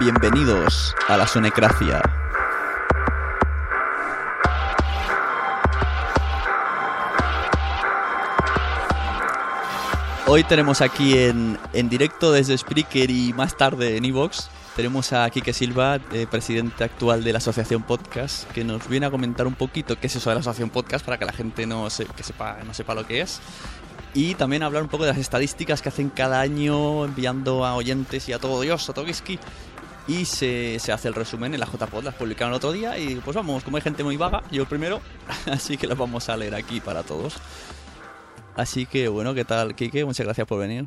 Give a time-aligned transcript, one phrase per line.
[0.00, 2.00] Bienvenidos a la Sonecracia.
[10.26, 14.50] Hoy tenemos aquí en, en directo desde Spreaker y más tarde en Evox.
[14.76, 19.10] Tenemos a Quique Silva, eh, presidente actual de la Asociación Podcast, que nos viene a
[19.10, 21.88] comentar un poquito qué es eso de la Asociación Podcast para que la gente no,
[21.88, 23.40] se- que sepa, no sepa lo que es.
[24.14, 28.28] Y también hablar un poco de las estadísticas que hacen cada año enviando a oyentes
[28.28, 29.38] y a todo Dios, a Togiski.
[30.08, 32.98] Y se, se hace el resumen en la JPod, las publicaron el otro día.
[32.98, 35.00] Y pues vamos, como hay gente muy vaga, yo el primero,
[35.46, 37.36] así que las vamos a leer aquí para todos.
[38.56, 40.04] Así que bueno, ¿qué tal, Kike?
[40.04, 40.86] Muchas gracias por venir.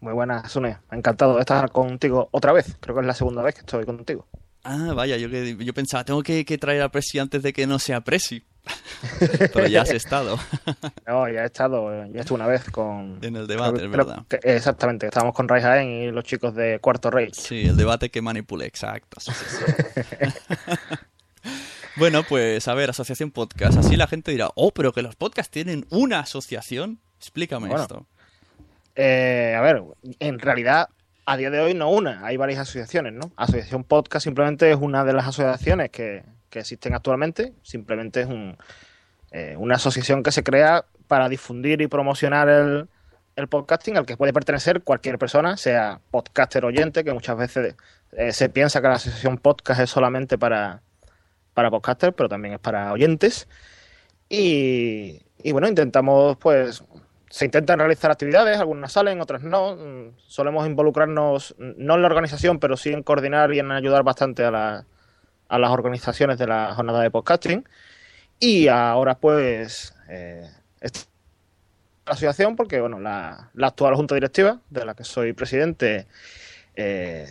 [0.00, 0.78] Muy buenas, Sune.
[0.90, 2.76] Encantado de estar contigo otra vez.
[2.80, 4.26] Creo que es la segunda vez que estoy contigo.
[4.62, 7.66] Ah, vaya, yo, que, yo pensaba, tengo que, que traer a Presi antes de que
[7.66, 8.44] no sea Presi.
[9.52, 10.38] Pero ya has estado
[11.06, 13.18] No, ya he estado, ya estuve una vez con...
[13.22, 14.24] en el debate, creo- es verdad.
[14.28, 17.30] que- estábamente, estábamos con Rai Jaén y los chicos de Cuarto Rey.
[17.32, 19.20] Sí, el debate que manipulé, exacto.
[19.20, 19.56] sí, sí,
[20.02, 21.48] sí.
[21.96, 23.78] bueno, pues a ver, asociación podcast.
[23.78, 27.00] Así la gente dirá, oh, pero que los podcasts tienen una asociación.
[27.18, 27.82] Explícame Bueno.
[27.82, 28.06] esto.
[28.96, 29.82] Eh, a ver,
[30.20, 30.88] en realidad,
[31.26, 33.32] a día de hoy no una, hay varias asociaciones, ¿no?
[33.36, 36.22] Asociación Podcast simplemente es una de las asociaciones que,
[36.54, 37.52] que existen actualmente.
[37.62, 38.56] Simplemente es un,
[39.32, 42.88] eh, una asociación que se crea para difundir y promocionar el,
[43.36, 47.74] el podcasting al que puede pertenecer cualquier persona, sea podcaster oyente, que muchas veces
[48.12, 50.80] eh, se piensa que la asociación podcast es solamente para,
[51.54, 53.48] para podcasters, pero también es para oyentes.
[54.28, 56.82] Y, y bueno, intentamos pues
[57.28, 59.74] se intentan realizar actividades, algunas salen, otras no.
[59.76, 64.44] Mm, Solemos involucrarnos, no en la organización, pero sí en coordinar y en ayudar bastante
[64.44, 64.86] a, la-
[65.48, 67.64] a las organizaciones de la jornada de podcasting.
[68.40, 70.48] Y ahora, pues, eh,
[70.80, 76.06] la asociación, porque, bueno, la, la actual junta directiva, de la que soy presidente,
[76.76, 77.26] eh,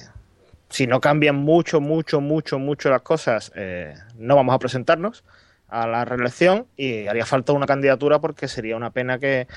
[0.70, 5.24] si no cambian mucho, mucho, mucho, mucho las cosas, eh, no vamos a presentarnos
[5.68, 9.48] a la reelección y haría falta una candidatura porque sería una pena que,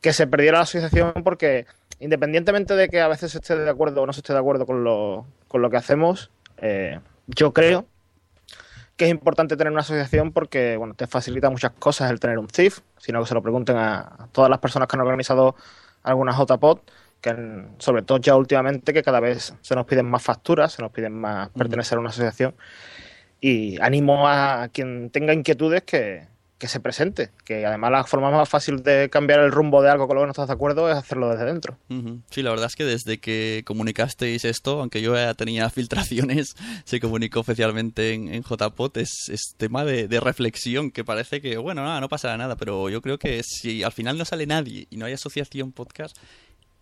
[0.00, 1.66] que se perdiera la asociación porque
[1.98, 4.84] independientemente de que a veces esté de acuerdo o no se esté de acuerdo con
[4.84, 7.86] lo, con lo que hacemos, eh, yo creo
[8.96, 12.48] que es importante tener una asociación porque bueno, te facilita muchas cosas el tener un
[12.48, 15.56] CIF, sino que se lo pregunten a, todas las personas que han organizado
[16.02, 16.80] alguna JPOD,
[17.20, 20.82] que han- sobre todo ya últimamente que cada vez se nos piden más facturas, se
[20.82, 22.54] nos piden más pertenecer a una asociación.
[23.40, 26.28] Y animo a quien tenga inquietudes que,
[26.62, 30.06] que se presente, que además la forma más fácil de cambiar el rumbo de algo
[30.06, 31.76] con lo que no estás de acuerdo es hacerlo desde dentro.
[32.30, 36.54] Sí, la verdad es que desde que comunicasteis esto, aunque yo ya tenía filtraciones,
[36.84, 39.10] se comunicó oficialmente en, en JPOT, es,
[39.56, 43.42] tema de, reflexión, que parece que, bueno, nada, no pasará nada, pero yo creo que
[43.42, 46.16] si al final no sale nadie y no hay asociación podcast,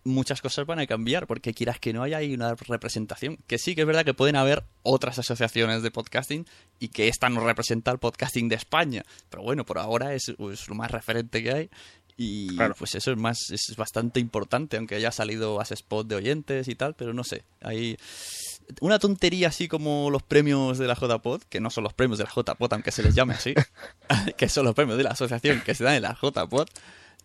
[0.05, 3.38] muchas cosas van a cambiar, porque quieras que no haya ahí una representación.
[3.47, 6.47] Que sí que es verdad que pueden haber otras asociaciones de podcasting
[6.79, 9.05] y que esta no representa el podcasting de España.
[9.29, 11.70] Pero bueno, por ahora es, es lo más referente que hay.
[12.17, 12.75] Y Claro.
[12.79, 16.75] pues eso es más, es bastante importante, aunque haya salido a spot de oyentes y
[16.75, 17.44] tal, pero no sé.
[17.62, 17.96] Hay
[18.81, 22.25] una tontería así como los premios de la JPod, que no son los premios de
[22.25, 23.55] la JPod, aunque se les llame así,
[24.37, 26.69] que son los premios de la asociación que se dan en la JPod,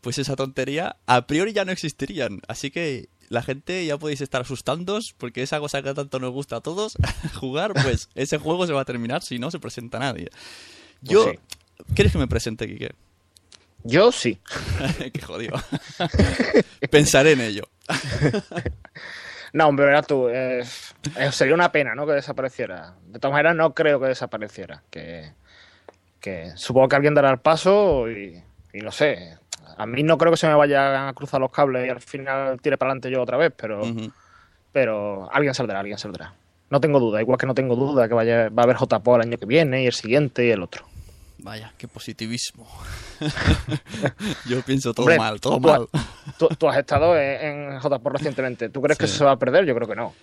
[0.06, 2.40] pues esa tontería a priori ya no existirían.
[2.48, 6.58] Así que la gente ya podéis estar asustándos porque esa cosa que tanto nos gusta
[6.58, 6.96] a todos,
[7.40, 10.30] jugar, pues ese juego se va a terminar si no se presenta nadie.
[10.30, 11.32] Pues Yo,
[11.96, 12.94] ¿quieres que me presente, Kike?
[13.84, 14.38] Yo sí.
[15.12, 15.60] Qué jodido.
[16.92, 17.64] Pensaré en ello.
[19.54, 20.64] No, hombre, verás tú, eh,
[21.32, 22.06] sería una pena, ¿no?
[22.06, 22.94] Que desapareciera.
[23.08, 24.84] De todas maneras, no creo que desapareciera.
[24.92, 25.32] Que,
[26.20, 28.40] que supongo que alguien dará el paso y,
[28.72, 29.40] y no sé.
[29.78, 32.60] A mí no creo que se me vayan a cruzar los cables y al final
[32.62, 33.82] tire para adelante yo otra vez, pero,
[34.72, 36.34] pero alguien saldrá, alguien saldrá.
[36.70, 39.22] No tengo duda, igual que no tengo duda que vaya, va a haber JPO el
[39.22, 40.86] año que viene y el siguiente y el otro.
[41.40, 42.68] Vaya, qué positivismo.
[44.48, 45.88] Yo pienso todo Hombre, mal, todo tú- mal.
[46.38, 48.70] Tú, tú has estado en, en JPO recientemente.
[48.70, 49.66] ¿Tú crees que eso se va a perder?
[49.66, 50.14] Yo creo que no.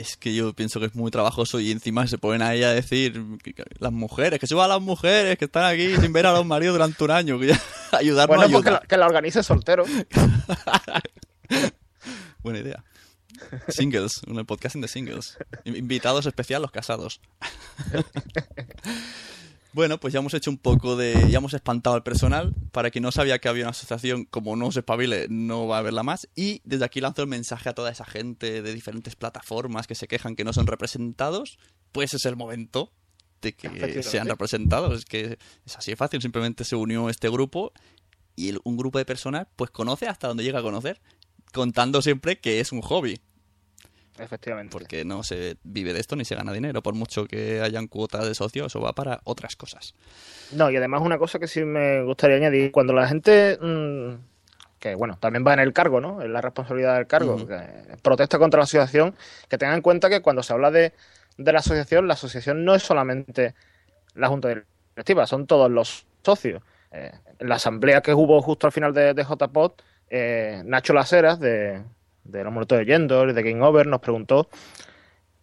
[0.00, 3.22] Es que yo pienso que es muy trabajoso y encima se ponen ahí a decir
[3.78, 7.04] las mujeres, que suban las mujeres que están aquí sin ver a los maridos durante
[7.04, 7.60] un año, que ya-
[7.92, 9.84] ayudarnos Bueno, pues que la, que la organice soltero.
[12.42, 12.82] Buena idea.
[13.68, 15.36] Singles, un podcasting de singles.
[15.64, 17.20] In- Invitados especial los casados.
[19.72, 21.28] Bueno, pues ya hemos hecho un poco de.
[21.30, 22.54] Ya hemos espantado al personal.
[22.72, 25.78] Para quien no sabía que había una asociación, como no se espabile, no va a
[25.78, 26.28] haberla más.
[26.34, 30.08] Y desde aquí lanzo el mensaje a toda esa gente de diferentes plataformas que se
[30.08, 31.58] quejan que no son representados.
[31.92, 32.92] Pues es el momento
[33.42, 34.98] de que sean representados.
[34.98, 36.20] Es que es así de fácil.
[36.20, 37.72] Simplemente se unió este grupo
[38.34, 41.00] y un grupo de personas, pues conoce hasta donde llega a conocer.
[41.52, 43.20] Contando siempre que es un hobby.
[44.20, 44.72] Efectivamente.
[44.72, 46.82] Porque no se vive de esto ni se gana dinero.
[46.82, 49.94] Por mucho que hayan cuotas de socios, eso va para otras cosas.
[50.52, 54.14] No, y además una cosa que sí me gustaría añadir, cuando la gente, mm,
[54.78, 56.22] que bueno, también va en el cargo, ¿no?
[56.22, 57.56] En la responsabilidad del cargo, que
[58.02, 59.14] protesta contra la asociación,
[59.48, 60.92] que tengan en cuenta que cuando se habla de,
[61.38, 63.54] de la asociación, la asociación no es solamente
[64.14, 66.62] la junta directiva, son todos los socios.
[66.92, 69.72] Eh, en la asamblea que hubo justo al final de, de JPod,
[70.10, 71.82] eh, Nacho Laseras, de,
[72.24, 74.48] de los Muertos de Yendor y de Game Over, nos preguntó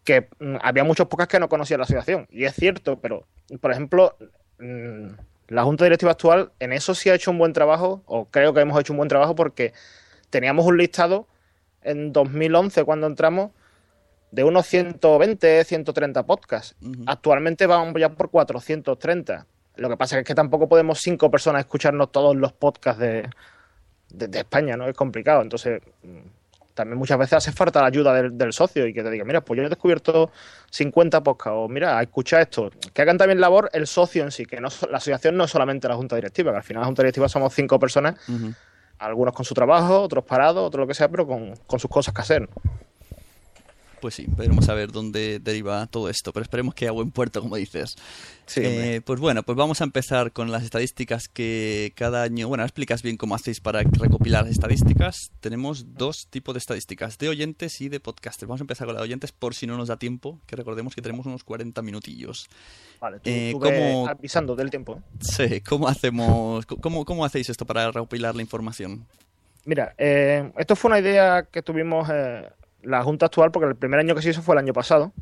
[0.04, 2.28] que mm, había muchos pocas que no conocían la asociación.
[2.32, 3.26] Y es cierto, pero,
[3.60, 4.16] por ejemplo,
[4.60, 5.08] mm,
[5.50, 8.62] la Junta Directiva actual en eso sí ha hecho un buen trabajo, o creo que
[8.62, 9.74] hemos hecho un buen trabajo porque
[10.30, 11.28] teníamos un listado
[11.82, 13.52] en 2011 cuando entramos
[14.32, 16.76] de unos 120, 130 podcasts.
[16.82, 17.04] Ujú.
[17.06, 19.46] Actualmente vamos ya por 430.
[19.76, 23.30] Lo que pasa es que tampoco podemos cinco personas escucharnos todos los podcasts de,
[24.10, 24.88] de, de España, ¿no?
[24.88, 25.42] Es complicado.
[25.42, 26.37] Entonces, mm,
[26.78, 29.42] también muchas veces hace falta la ayuda del, del socio y que te diga, mira,
[29.42, 30.32] pues yo he descubierto
[30.72, 32.72] 50 podcasts, o mira, escucha esto.
[32.94, 35.90] Que hagan también labor el socio en sí, que no, la asociación no es solamente
[35.90, 38.16] la junta directiva, que al final la junta directiva somos cinco personas,
[39.00, 42.14] algunos con su trabajo, otros parados, otros lo que sea, pero con, con sus cosas
[42.14, 42.42] que hacer.
[42.44, 42.87] ¿no?
[44.00, 47.42] Pues sí, veremos a ver dónde deriva todo esto, pero esperemos que a buen puerto,
[47.42, 47.96] como dices.
[48.46, 48.62] Sí.
[48.64, 52.48] Eh, pues bueno, pues vamos a empezar con las estadísticas que cada año...
[52.48, 55.32] Bueno, explicas bien cómo hacéis para recopilar las estadísticas.
[55.40, 58.48] Tenemos dos tipos de estadísticas, de oyentes y de podcasters.
[58.48, 60.94] Vamos a empezar con la de oyentes por si no nos da tiempo, que recordemos
[60.94, 62.48] que tenemos unos 40 minutillos.
[63.02, 64.98] Vale, tú, eh, tú ¿cómo- avisando del tiempo.
[64.98, 65.18] ¿eh?
[65.22, 66.66] Sí, ¿cómo hacemos...
[66.66, 69.06] cómo, cómo hacéis esto para recopilar la información?
[69.66, 72.48] Mira, eh, esto fue una idea que tuvimos eh,
[72.84, 75.14] la Junta actual, porque el primer año que se hizo fue el año pasado.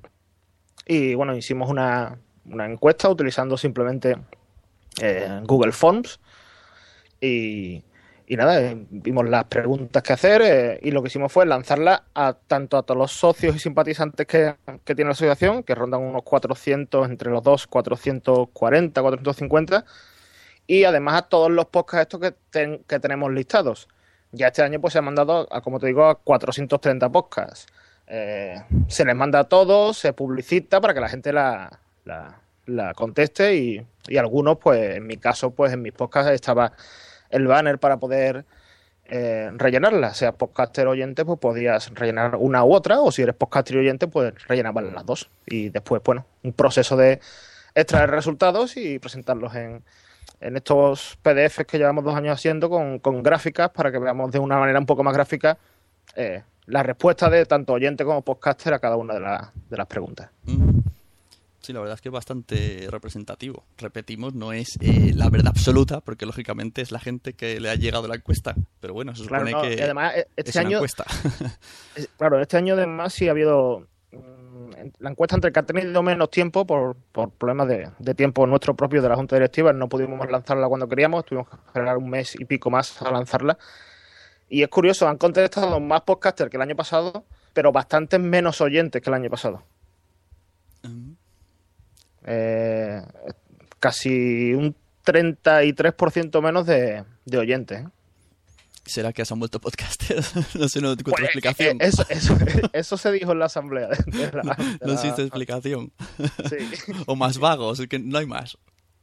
[0.88, 4.18] Y bueno, hicimos una, una encuesta utilizando simplemente
[5.02, 6.20] eh, Google Forms.
[7.22, 7.84] Y,
[8.28, 12.02] y nada, eh, vimos las preguntas que hacer eh, y lo que hicimos fue lanzarlas
[12.14, 16.02] a tanto a todos los socios y simpatizantes que, que tiene la asociación, que rondan
[16.02, 19.86] unos 400, entre los dos, 440, 450.
[20.68, 23.88] Y además a todos los podcasts estos que, ten- que tenemos listados.
[24.36, 27.68] Ya este año pues se han mandado, a, como te digo, a 430 podcasts.
[28.08, 33.56] Eh, se les manda a todos, se publicita para que la gente la, la, conteste
[33.56, 36.74] y, y algunos, pues en mi caso, pues en mis podcasts estaba
[37.30, 38.46] el banner para poder
[39.08, 40.14] eh, rellenarla.
[40.14, 44.34] Sea podcaster oyente, pues podías rellenar una u otra, o si eres podcaster oyente, pues
[44.48, 45.30] rellenabas las dos.
[45.46, 47.20] Y después, bueno, un proceso de
[47.76, 49.84] extraer resultados y presentarlos en,
[50.42, 54.40] en estos PDFs que llevamos dos años haciendo con, con gráficas para que veamos de
[54.40, 55.58] una manera un poco más gráfica
[56.16, 59.88] eh, la respuesta de tanto oyente como podcaster a cada una de, la- de las
[59.88, 60.30] preguntas.
[60.46, 60.80] Mm.
[61.60, 63.64] Sí, la verdad es que es bastante representativo.
[63.80, 67.76] Repetimos, no es eh, la verdad absoluta, porque lógicamente es la gente que le ha
[67.76, 68.54] llegado la encuesta.
[68.80, 71.06] Pero bueno, se supone Claro, no, que y además es este una año, encuesta.
[71.96, 73.88] es- claro, este año además sí ha habido
[75.00, 78.76] la encuesta entre que ha tenido menos tiempo por, por problemas de, de tiempo nuestro
[78.76, 82.36] propio de la Junta Directiva, no pudimos lanzarla cuando queríamos, tuvimos que esperar un mes
[82.40, 83.58] y pico más a lanzarla.
[84.48, 89.02] Y es curioso, han contestado más podcasters que el año pasado, pero bastantes menos oyentes
[89.02, 89.64] que el año pasado.
[90.84, 91.12] Mm.
[92.28, 93.02] Eh,
[93.80, 97.82] casi un 33% menos de, de oyentes.
[97.82, 97.88] ¿eh?
[98.86, 100.34] ¿Será que se han vuelto podcasters?
[100.56, 101.78] no sé, no encuentro Pues, explicación.
[101.82, 102.38] eh, Eso, eso,
[102.74, 103.88] eso se dijo en la asamblea.
[103.88, 105.92] de- de la- de no existe explicación.
[106.50, 106.58] Sí,
[107.08, 108.58] o más vagos, es que no hay más.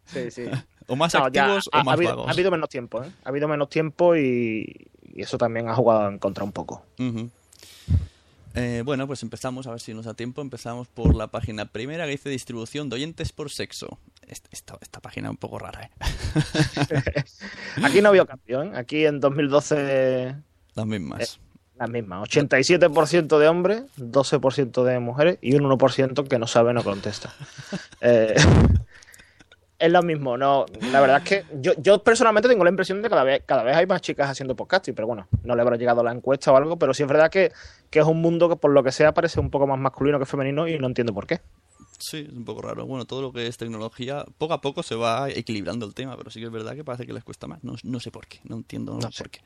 [0.06, 0.44] sí, sí.
[0.88, 2.28] O más No, activos ha, o más ha habido, vagos.
[2.28, 3.10] ha habido menos tiempo, ¿eh?
[3.24, 6.84] Ha habido menos tiempo y, y eso también ha jugado en contra un poco.
[8.54, 10.42] Eh, bueno, pues empezamos, a ver si nos da tiempo.
[10.42, 13.98] Empezamos por la página primera que dice distribución de oyentes por sexo.
[14.32, 15.90] Est- Esta, esta página es un poco rara, ¿eh?
[17.84, 18.72] Aquí no cambio, ¿eh?
[18.74, 20.34] Aquí en 2012
[20.74, 21.20] Las mismas.
[21.20, 21.40] Eh,
[21.76, 22.28] las mismas.
[22.28, 27.32] 87% de hombres, 12% de mujeres y un 1% que no sabe no contesta.
[28.00, 28.34] Eh,
[29.78, 30.66] es lo mismo, no.
[30.92, 33.62] La verdad es que yo, yo personalmente tengo la impresión de que cada vez, cada
[33.64, 36.56] vez hay más chicas haciendo podcasting, pero bueno, no le habrá llegado la encuesta o
[36.56, 37.52] algo, pero sí es verdad que,
[37.90, 40.26] que es un mundo que por lo que sea parece un poco más masculino que
[40.26, 41.40] femenino y no entiendo por qué.
[42.02, 42.84] Sí, es un poco raro.
[42.84, 46.30] Bueno, todo lo que es tecnología, poco a poco se va equilibrando el tema, pero
[46.30, 47.62] sí que es verdad que parece que les cuesta más.
[47.62, 49.22] No, no sé por qué, no entiendo No sé.
[49.22, 49.40] por qué.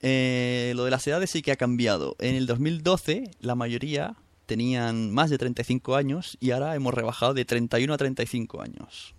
[0.00, 2.14] Eh, lo de las edades sí que ha cambiado.
[2.20, 4.14] En el 2012 la mayoría
[4.46, 9.14] tenían más de 35 años y ahora hemos rebajado de 31 a 35 años.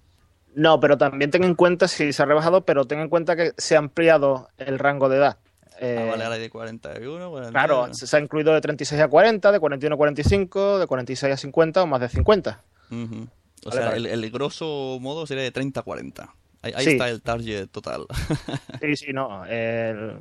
[0.56, 3.52] No, pero también ten en cuenta, si se ha rebajado, pero ten en cuenta que
[3.58, 5.38] se ha ampliado el rango de edad.
[5.86, 7.52] Eh, Ah, vale, ahora hay de 41, 49.
[7.52, 11.38] Claro, se ha incluido de 36 a 40, de 41 a 45, de 46 a
[11.38, 12.62] 50 o más de 50.
[12.90, 13.28] Ujú.
[13.66, 14.14] O Vale, sea, vale.
[14.14, 16.34] el, el grosso modo sería de 30 a 40.
[16.62, 16.92] Ahí, ahí Sí.
[16.92, 18.06] está el target total.
[18.82, 19.46] Sí, sí, no.
[19.46, 20.18] el-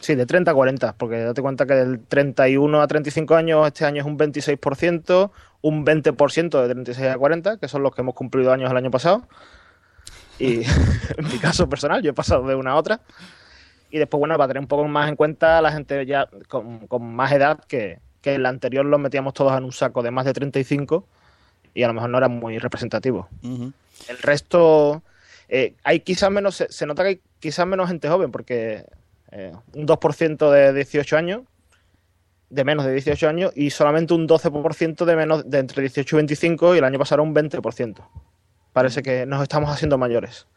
[0.00, 3.86] Sí, de 30 a 40, porque date cuenta que del 31 a 35 años este
[3.86, 5.30] año es un 26%,
[5.62, 8.90] un 20% de 36 a 40, que son los que hemos cumplido años el año
[8.90, 9.26] pasado.
[10.38, 10.56] Y
[11.16, 13.00] en mi caso personal, yo he pasado de una a otra.
[13.94, 16.88] Y después, bueno, para tener un poco más en cuenta a la gente ya con,
[16.88, 20.10] con más edad, que, que en la anterior los metíamos todos en un saco de
[20.10, 21.06] más de 35
[21.74, 23.28] y a lo mejor no era muy representativo.
[24.08, 25.04] El resto,
[25.48, 28.84] eh, hay quizás menos, se, se nota que hay quizás menos gente joven, porque
[29.30, 31.42] eh, un 2% de 18 años,
[32.50, 36.18] de menos de 18 años, y solamente un 12% de menos de entre 18 y
[36.18, 38.04] 25, y el año pasado un 20%.
[38.72, 40.48] Parece que nos estamos haciendo mayores.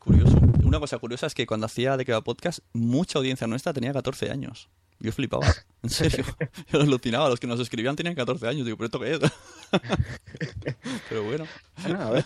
[0.00, 0.43] Curioso.
[0.74, 4.28] Una cosa curiosa es que cuando hacía de que podcast, mucha audiencia nuestra tenía 14
[4.32, 4.68] años.
[4.98, 5.46] Yo flipaba,
[5.84, 6.24] en serio.
[6.72, 8.64] Yo alucinaba, los que nos escribían tenían 14 años.
[8.64, 9.20] Digo, ¿pero esto qué es?
[11.08, 11.46] Pero bueno,
[11.84, 12.24] Bueno, a ver,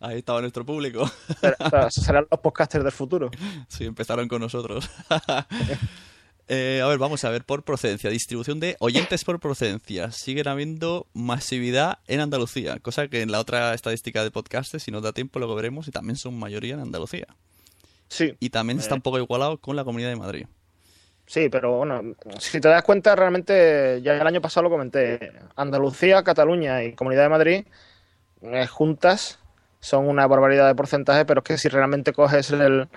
[0.00, 1.10] ahí estaba nuestro público.
[1.40, 3.30] será- serán los podcasters del futuro.
[3.68, 4.90] Sí, empezaron con nosotros.
[6.48, 8.08] Eh, a ver, vamos a ver por procedencia.
[8.08, 10.12] Distribución de oyentes por procedencia.
[10.12, 15.02] Siguen habiendo masividad en Andalucía, cosa que en la otra estadística de podcastes, si nos
[15.02, 17.26] da tiempo, luego veremos, y también son mayoría en Andalucía.
[18.08, 18.98] Sí, Y también está Eh.
[18.98, 20.46] un poco igualado con la Comunidad de Madrid.
[21.26, 25.32] Sí, pero bueno, si te das cuenta, realmente ya el año pasado lo comenté.
[25.56, 27.64] Andalucía, Cataluña y Comunidad de Madrid
[28.42, 29.40] eh, juntas
[29.80, 32.88] son una barbaridad de porcentaje, pero es que si realmente coges el-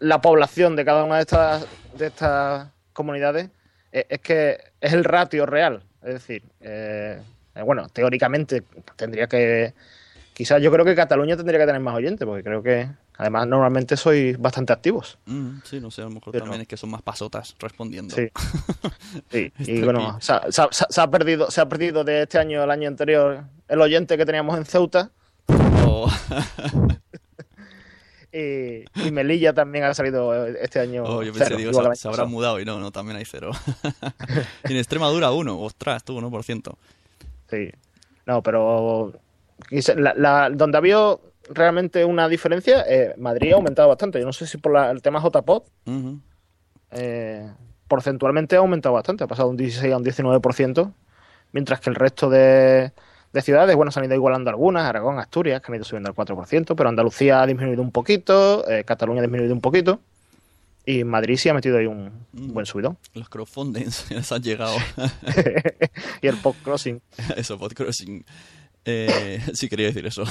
[0.00, 3.48] la población de cada una de estas, de estas comunidades,
[3.92, 5.84] eh, es que es el ratio real.
[6.02, 7.20] Es decir, eh,
[7.64, 8.64] bueno, teóricamente
[8.96, 9.72] tendría que.
[10.34, 12.88] Quizás yo creo que Cataluña tendría que tener más oyentes, porque creo que
[13.22, 15.18] además normalmente sois bastante activos.
[15.26, 18.14] Mm, sí, no sé, a lo mejor Pero- también es que son más pasotas respondiendo.
[18.14, 18.28] Sí.
[19.30, 22.38] Sí, y bueno, se ha, se ha- se ha perdido, se ha perdido de este
[22.38, 25.10] año al año anterior el oyente que teníamos en Ceuta
[25.86, 26.10] O-
[28.32, 31.04] y, y Melilla también ha salido este año.
[31.04, 33.50] oh, yo pensé, cero, digo, se, habrá mudado y no, no, también hay cero.
[34.68, 36.74] y en Extremadura uno, ostras, tú, 1%.
[37.50, 37.70] Sí.
[38.26, 39.12] No, pero
[39.96, 44.18] la, la- donde ha habido realmente una diferencia, eh, Madrid ha aumentado bastante.
[44.20, 45.62] Yo no sé si por la- el tema JPOD,
[46.92, 47.50] eh,
[47.88, 50.92] porcentualmente ha aumentado bastante, ha pasado de un 16 a un 19%,
[51.52, 52.92] mientras que el resto de,
[53.32, 56.14] de ciudades, bueno, se han ido igualando algunas, Aragón, Asturias, que han ido subiendo al
[56.14, 60.00] 4%, pero Andalucía ha disminuido un poquito, eh, Cataluña ha disminuido un poquito,
[60.84, 62.52] y Madrid sí ha metido ahí un Mm.
[62.54, 62.96] buen subidón.
[63.14, 64.74] Los crowdfundings les han llegado.
[66.22, 67.00] y el post-crossing.
[67.36, 68.24] eso, podcrossing.
[68.84, 70.24] Eh, sí, quería decir eso.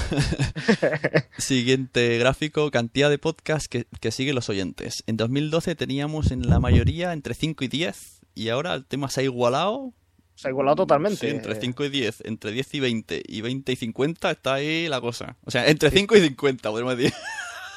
[1.38, 5.04] Siguiente gráfico, cantidad de podcasts que, que siguen los oyentes.
[5.08, 9.22] En 2012 teníamos en la mayoría entre 5 y 10 y ahora el tema se
[9.22, 9.94] ha igualado.
[10.36, 11.18] Se ha igualado totalmente.
[11.18, 14.56] Sí, entre Eh, 5 y 10, entre 10 y 20 y 20 y 50 está
[14.56, 15.38] ahí la cosa.
[15.46, 17.14] O sea, entre 5 y 50, podemos decir.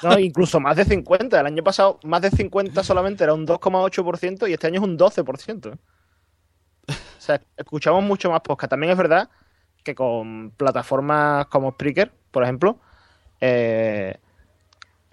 [0.03, 1.41] No, incluso más de 50.
[1.41, 4.99] El año pasado más de 50 solamente era un 2,8% y este año es un
[4.99, 5.79] 12%.
[6.89, 8.69] O sea, escuchamos mucho más podcast.
[8.69, 9.31] También es verdad
[9.85, 12.79] que con plataformas como Spreaker, por ejemplo,
[13.41, 14.17] eh,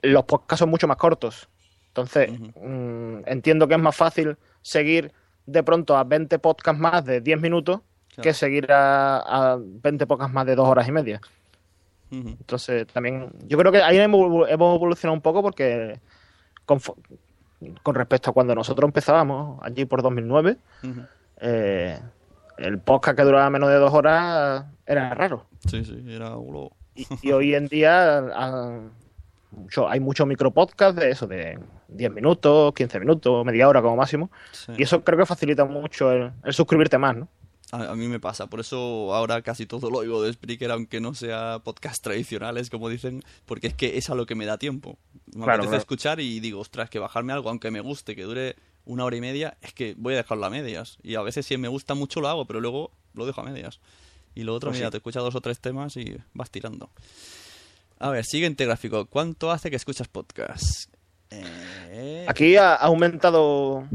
[0.01, 1.47] los podcasts son mucho más cortos.
[1.89, 5.11] Entonces, mm, entiendo que es más fácil seguir
[5.45, 8.23] de pronto a 20 podcasts más de 10 minutos Claro.
[8.23, 9.19] que seguir a,
[9.53, 11.21] a 20 podcasts más de 2 horas y media.
[12.11, 15.97] Entonces, también, yo creo que ahí hemos evolucionado un poco porque
[16.65, 21.01] con, respecto a cuando nosotros empezábamos, allí por 2009, Ujú.
[21.37, 21.99] eh,
[22.61, 25.45] el podcast que duraba menos de dos horas era raro.
[25.69, 26.69] Sí, sí, era uno...
[26.95, 28.79] Y, y hoy en día ah,
[29.51, 34.31] mucho- hay muchos micropodcasts de eso, de 10 minutos, 15 minutos, media hora como máximo.
[34.51, 34.73] Sí.
[34.77, 37.27] Y eso creo que facilita mucho el, el suscribirte más, ¿no?
[37.71, 40.99] A, a mí me pasa, por eso ahora casi todo lo oigo de Spreaker, aunque
[40.99, 44.57] no sea podcast tradicionales, como dicen, porque es que es a lo que me da
[44.57, 44.97] tiempo.
[45.27, 45.77] Me Claro, apetece claro.
[45.77, 49.21] escuchar y digo, ostras, que bajarme algo, aunque me guste, que dure una hora y
[49.21, 50.97] media, es que voy a dejarlo a medias.
[51.03, 53.79] Y a veces si me gusta mucho lo hago, pero luego lo dejo a medias.
[54.35, 54.91] Y lo otro, Pues mira, sí.
[54.91, 56.89] te escuchas dos o tres temas y vas tirando.
[57.99, 59.05] A ver, siguiente gráfico.
[59.05, 60.91] ¿Cuánto hace que escuchas podcast?
[61.29, 63.87] Eh, Aquí ha aumentado,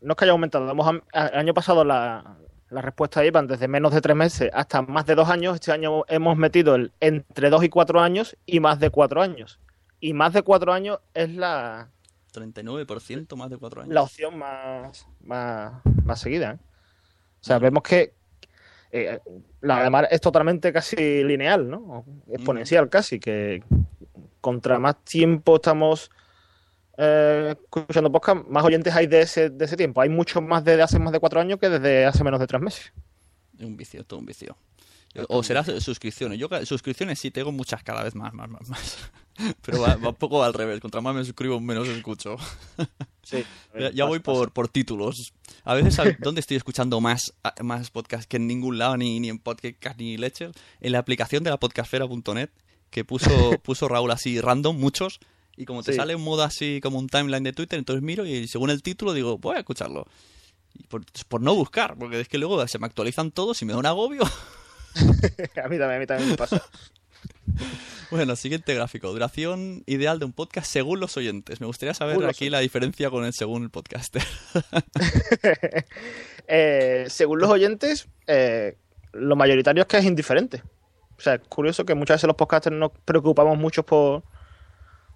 [0.00, 2.36] no es que haya aumentado, hemos, el año pasado la,
[2.70, 5.54] la respuesta iban desde menos de tres meses hasta más de dos años.
[5.54, 9.58] Este año hemos metido el entre dos y cuatro años y más de cuatro años.
[10.00, 11.88] Y más de cuatro años es la,
[12.32, 13.94] 39%, más de cuatro años.
[13.94, 15.74] la opción más, más,
[16.04, 16.52] más seguida.
[16.52, 16.58] ¿eh?
[17.40, 18.14] O sea, vemos que
[18.90, 19.18] eh,
[19.60, 22.04] la además es totalmente casi lineal, ¿no?
[22.30, 23.62] Exponencial casi, que
[24.40, 26.10] contra más tiempo estamos
[26.98, 30.00] eh, escuchando podcast, más oyentes hay de ese, de ese tiempo.
[30.00, 32.60] Hay muchos más desde hace más de cuatro años que desde hace menos de tres
[32.60, 32.92] meses.
[33.58, 34.56] Es un vicio, todo un vicio.
[35.28, 36.38] O será suscripciones.
[36.38, 38.98] Yo suscripciones sí tengo muchas cada vez más, más, más, más.
[39.62, 40.80] Pero va, va un poco al revés.
[40.80, 42.36] Contra más me suscribo, menos escucho.
[43.24, 43.44] Sí.
[43.78, 45.32] Ya, ya voy por, por títulos.
[45.62, 49.28] A veces, ¿sabes dónde estoy escuchando más, más podcasts que en ningún lado, ni, ni
[49.28, 50.50] en podcast ni leches?
[50.80, 52.50] En la aplicación de la podcastfera.net,
[52.90, 53.30] que puso,
[53.62, 55.20] puso Raúl así random, muchos.
[55.56, 55.98] Y como te Sí.
[55.98, 59.12] sale un modo así como un timeline de Twitter, entonces miro y según el título
[59.14, 60.08] digo, voy a escucharlo.
[60.74, 63.72] Y por, por no buscar, porque es que luego se me actualizan todos y me
[63.72, 64.22] da un agobio.
[65.64, 66.62] a mí también, a mí también me pasa.
[68.10, 69.10] Bueno, siguiente gráfico.
[69.10, 71.62] Duración ideal de un podcast según los oyentes.
[71.62, 74.22] Me gustaría saber Según los aquí la diferencia con el según el podcaster.
[76.48, 78.76] Eh, según los oyentes, eh,
[79.12, 80.62] lo mayoritario es que es indiferente.
[81.16, 84.24] O sea, es curioso que muchas veces los podcasters nos preocupamos mucho por,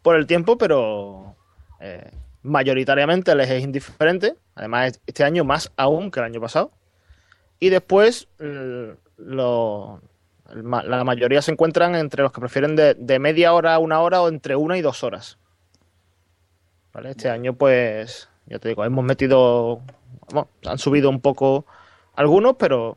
[0.03, 1.37] por el tiempo, pero
[1.81, 2.11] eh,
[2.43, 4.37] mayoritariamente les es indiferente.
[4.55, 6.71] Además, este año más aún que el año pasado.
[7.59, 8.29] Y después,
[9.17, 10.01] lo-
[10.53, 14.23] la mayoría se encuentran entre los que prefieren de, de media hora a una hora
[14.23, 15.39] o entre una y dos horas.
[16.93, 17.11] ¿Vale?
[17.11, 19.83] Este año, pues, ya te digo, hemos metido,
[20.31, 21.67] bueno, han subido un poco
[22.15, 22.97] algunos, pero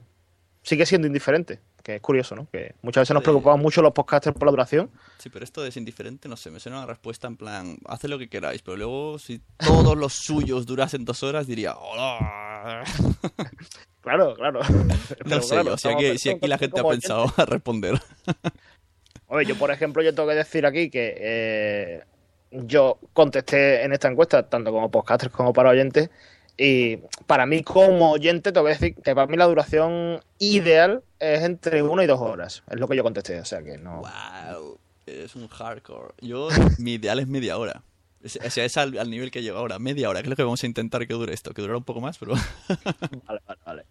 [0.61, 1.59] sigue siendo indiferente.
[1.83, 2.47] Que es curioso, ¿no?
[2.51, 4.91] Que muchas veces nos preocupamos mucho los podcasters por la duración.
[5.17, 8.19] Sí, pero esto es indiferente, no sé, me suena una respuesta en plan, haced lo
[8.19, 12.48] que queráis, pero luego si todos los suyos durasen dos horas diría, hola.
[14.01, 14.61] Claro, claro.
[15.25, 17.99] No sé claro, yo, si aquí, si aquí la gente ha pensado a responder.
[19.27, 22.03] Oye, yo por ejemplo, yo tengo que decir aquí que eh,
[22.51, 26.09] yo contesté en esta encuesta, tanto como podcasters como para oyentes,
[26.57, 31.43] y para mí como oyente tengo que decir que para mí la duración ideal es
[31.43, 32.63] entre una y dos horas.
[32.69, 34.01] Es lo que yo contesté, o sea que no...
[34.01, 36.13] wow, es un hardcore.
[36.21, 37.83] Yo, mi ideal es media hora.
[38.23, 40.35] Es- O sea, es al, al nivel que llego ahora, media hora, que es lo
[40.35, 42.33] que vamos a intentar que dure esto, que durará un poco más, pero...
[43.25, 43.85] Vale, vale, vale.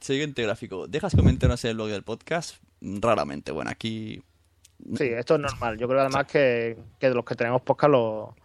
[0.00, 0.86] Siguiente gráfico.
[0.86, 2.56] ¿Dejas comentarios en el blog del podcast?
[2.80, 3.50] Raramente.
[3.52, 4.22] Bueno, aquí
[4.96, 5.76] Sí, esto es normal.
[5.76, 8.36] Yo creo además que, que de los que tenemos podcast lo,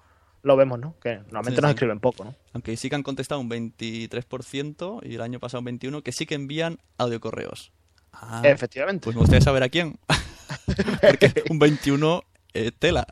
[0.42, 0.96] lo vemos, ¿no?
[1.00, 1.74] Que normalmente Sí, nos sí.
[1.76, 2.36] escriben poco, ¿no?
[2.54, 6.26] Aunque sí que han contestado un 23% y el año pasado un 21%, que sí
[6.26, 7.72] que envían audiocorreos.
[8.12, 9.04] Ah, Efectivamente.
[9.06, 10.00] pues me gustaría saber a quién.
[11.02, 12.24] Porque un 21
[12.56, 13.06] eh, tela.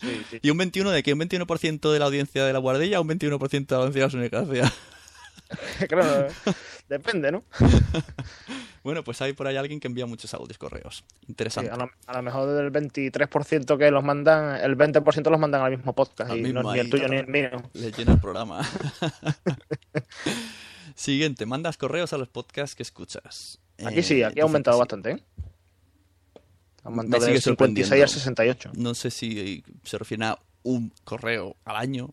[0.00, 0.38] Sí, sí.
[0.42, 1.12] ¿Y un 21 de qué?
[1.12, 4.06] ¿Un 21% de la audiencia de la guardilla o un 21% de la audiencia de
[4.06, 4.72] la Sunecracia?
[5.88, 6.26] Claro,
[6.90, 7.42] depende, ¿no?
[8.84, 11.04] Bueno, pues hay por ahí alguien que envía muchos audios correos.
[11.26, 11.70] Interesante.
[11.70, 15.76] a, lo, a lo mejor del 23% que los mandan, el 20% los mandan al
[15.76, 16.30] mismo podcast.
[16.30, 17.50] Al y mismo no, ni el ahí, tuyo ni el mío.
[17.74, 18.62] Le llena el programa.
[20.94, 23.58] Siguiente, mandas correos a los podcasts que escuchas.
[23.84, 25.22] Aquí Eh, sí, aquí dice ha aumentado bastante, ¿eh?
[26.84, 28.08] Ha Me aumentado sigue del 56 al sorprendiendo.
[28.08, 28.70] 68.
[28.76, 32.10] No sé si se refiere a un correo al año,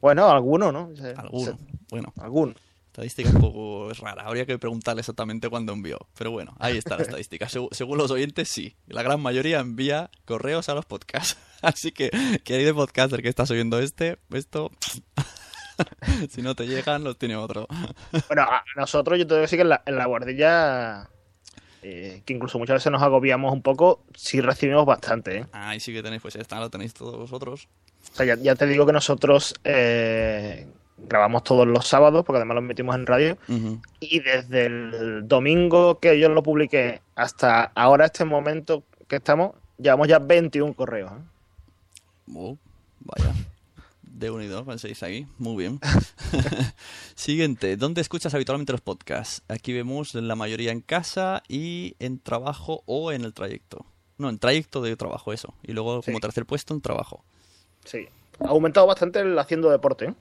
[0.00, 0.90] Bueno, alguno, ¿no?
[0.96, 1.52] Se- alguno.
[1.52, 1.58] se-
[1.90, 2.54] Bueno, alguno.
[2.86, 4.24] estadística un poco rara.
[4.24, 5.98] Habría que preguntarle exactamente cuándo envió.
[6.16, 7.48] Pero bueno, ahí está la estadística.
[7.48, 8.76] Según los oyentes, sí.
[8.86, 11.36] La gran mayoría envía correos a los podcasts.
[11.62, 12.10] Así que,
[12.44, 14.70] querido podcaster que estás oyendo este, esto...
[16.30, 17.66] si no te llegan, los tiene otro.
[18.28, 21.08] Bueno, a nosotros yo te voy a decir que en la, en la guardilla,
[21.82, 25.46] eh, que incluso muchas veces nos agobiamos un poco, sí recibimos bastante, ¿eh?
[25.52, 27.68] Ahí sí que tenéis, pues está, lo tenéis todos vosotros.
[28.12, 30.66] O sea, ya, ya te digo que nosotros, eh,
[31.08, 33.38] grabamos todos los sábados, porque además lo metimos en radio.
[34.00, 40.08] Y desde el domingo que yo lo publiqué hasta ahora, este momento que estamos, llevamos
[40.08, 41.12] ya 21 correos.
[41.12, 42.34] ¿eh?
[42.34, 42.56] Oh,
[43.00, 43.32] vaya.
[44.20, 45.26] De unido, penséis ahí.
[45.38, 45.80] Muy bien.
[47.14, 47.76] Siguiente.
[47.78, 49.42] ¿Dónde escuchas habitualmente los podcasts?
[49.48, 53.86] Aquí vemos la mayoría en casa y en trabajo o en el trayecto.
[54.18, 55.54] No, en trayecto de trabajo, eso.
[55.62, 56.20] Y luego como Sí.
[56.20, 57.24] tercer puesto en trabajo.
[57.84, 58.08] Sí.
[58.40, 60.06] Ha aumentado bastante el haciendo deporte.
[60.06, 60.14] ¿eh?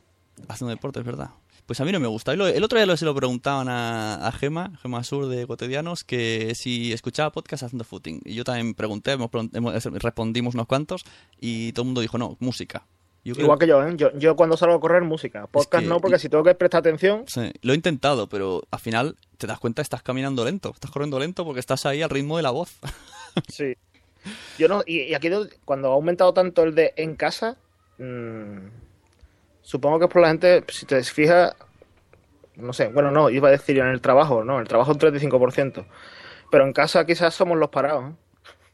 [0.48, 1.32] Haciendo deporte, es verdad.
[1.66, 2.34] Pues a mí no me gusta.
[2.34, 6.56] Y El otro día se lo preguntaban a, a Gema, Gema Sur de Cotidianos, que
[6.56, 8.22] si escuchaba podcast haciendo footing.
[8.26, 11.04] Y yo también pregunté, hemos hemos- respondimos unos cuantos
[11.40, 12.88] y todo el mundo dijo, no, música.
[13.24, 13.94] Yo creo- Igual que yo, ¿eh?
[13.98, 15.48] yo, yo cuando salgo a correr, música.
[15.48, 18.80] Podcast que- no, porque si tengo que prestar atención, Sí, lo he intentado, pero al
[18.80, 22.38] final te das cuenta estás caminando lento, estás corriendo lento porque estás ahí al ritmo
[22.38, 22.78] de la voz.
[23.50, 23.76] sí.
[24.58, 25.30] Yo no, y, y aquí
[25.66, 27.56] cuando ha aumentado tanto el de en casa,
[27.98, 28.58] mm,
[29.62, 31.56] supongo que es por la gente, si te fijas,
[32.56, 34.98] no sé, bueno, no, iba a decir en el trabajo, no, en el trabajo un
[35.00, 35.86] 35%.
[36.52, 38.12] Pero en casa quizás somos los parados.
[38.12, 38.16] ¿eh?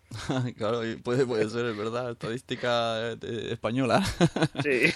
[0.57, 4.03] claro, puede, puede ser, es verdad, estadística eh, española.
[4.63, 4.93] Sí.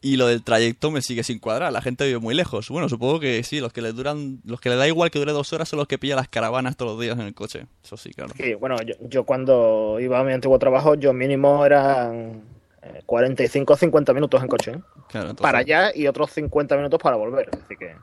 [0.00, 2.68] y lo del trayecto me sigue sin cuadrar, la gente vive muy lejos.
[2.70, 5.32] Bueno, supongo que sí, los que le duran, los que le da igual que dure
[5.32, 7.66] dos horas son los que pillan las caravanas todos los días en el coche.
[7.84, 8.34] Eso sí, claro.
[8.36, 12.42] Sí, bueno, yo, yo cuando iba a mi antiguo trabajo, yo mínimo eran
[12.82, 14.70] eh, 45 o 50 minutos en coche.
[14.72, 14.80] ¿eh?
[15.08, 17.48] Claro, entonces- Para allá y otros 50 minutos para volver.
[17.64, 17.94] Así que,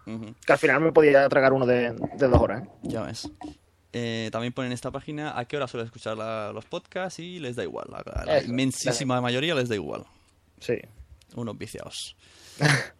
[0.45, 2.63] que al final me podía tragar uno de, de dos horas.
[2.63, 2.69] ¿eh?
[2.83, 3.29] Ya ves.
[3.93, 7.39] Eh, también ponen en esta página a qué hora suelen escuchar la- los podcasts y
[7.39, 7.87] les da igual.
[7.89, 10.05] La, a la Eso, inmensísima mayoría les da igual.
[10.59, 10.75] Sí.
[11.35, 12.15] Unos viciados.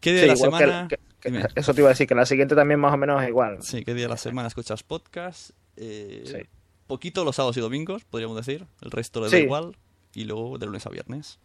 [0.00, 0.88] ¿Qué día Sí, de la semana?
[0.88, 1.44] que- que- Dime.
[1.54, 3.58] eso te iba a decir, que la siguiente también más o menos es igual.
[3.62, 5.50] Sí, ¿qué día de la semana escuchas podcast?
[5.76, 6.38] Eh, Sí.
[6.86, 8.64] Poquito los sábados y domingos, podríamos decir.
[8.80, 9.42] El resto les da Sí.
[9.44, 9.76] igual.
[10.14, 11.38] Y luego de lunes a viernes.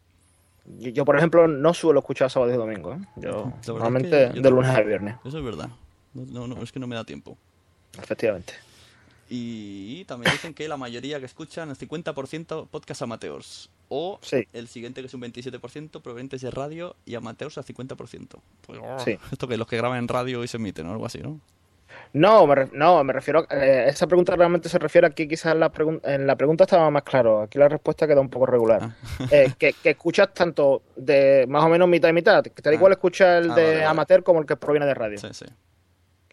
[0.77, 2.93] Yo, yo, por ejemplo, no suelo escuchar sábado y domingo.
[2.93, 2.99] ¿eh?
[3.17, 5.69] Yo normalmente que yo de lunes a viernes, Eso es verdad.
[6.13, 7.37] No, no, es que no me da tiempo.
[7.99, 8.53] Efectivamente.
[9.29, 13.69] Y también dicen que la mayoría que escuchan, el 50% podcast amateurs.
[13.87, 14.47] O Sí.
[14.53, 18.41] el siguiente que es un 27% provenientes de radio y amateurs al 50%.
[18.65, 19.17] Pues, Sí.
[19.31, 21.39] Esto que los que graban en radio y se emiten o algo así, ¿no?
[22.13, 23.45] No, me, re- no, me refiero.
[23.49, 26.89] a- eh, esa pregunta realmente se refiere aquí, quizás la pregun- en la pregunta estaba
[26.89, 27.41] más claro.
[27.41, 28.81] Aquí la respuesta queda un poco regular.
[28.83, 29.27] Ah.
[29.31, 32.43] Eh, que, que escuchas tanto de más o menos mitad y mitad.
[32.43, 32.75] Que te da Ah.
[32.75, 33.85] igual escuchar el Ah, de vale, vale.
[33.85, 35.17] amateur como el que proviene de radio.
[35.17, 35.45] Sí, sí.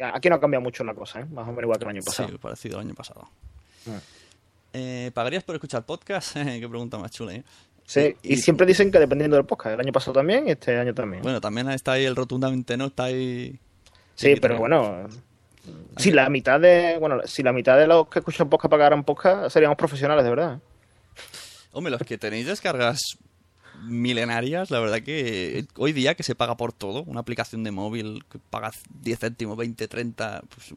[0.00, 1.26] Aquí no ha cambiado mucho la cosa, ¿eh?
[1.26, 2.28] Más o menos igual que el año pasado.
[2.28, 3.28] Sí, parecido al año pasado.
[3.88, 3.98] Ah.
[4.72, 6.34] Eh, ¿Pagarías por escuchar podcast?
[6.34, 7.44] Qué pregunta más chula, ¿eh?
[7.84, 9.74] Sí, y, siempre dicen que dependiendo del podcast.
[9.74, 11.22] El año pasado también y este año también.
[11.22, 13.58] Bueno, también está ahí el rotundamente no, está ahí...
[14.14, 15.08] sí, pero bueno.
[15.96, 16.98] Si la mitad de.
[16.98, 20.60] Bueno, si la mitad de los que escuchan podcast pagaran podcast, seríamos profesionales, de verdad.
[21.72, 23.18] Hombre, los que tenéis descargas
[23.80, 28.24] milenarias, la verdad que hoy día que se paga por todo, una aplicación de móvil
[28.30, 30.74] que pagas 10 céntimos, 20, 30, pues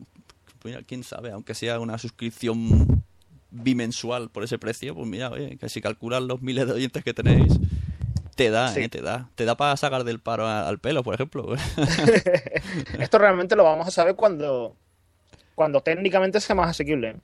[0.64, 3.04] mira, quién sabe, aunque sea una suscripción
[3.50, 7.14] bimensual por ese precio, pues mira, oye, que si calculas los miles de oyentes que
[7.14, 7.60] tenéis,
[8.36, 8.82] te da, Sí.
[8.82, 9.30] eh, te da.
[9.36, 11.54] Te da para sacar del paro a- al pelo, por ejemplo.
[13.00, 14.76] Esto realmente lo vamos a saber cuando,
[15.56, 17.18] cuando técnicamente sea más asequible.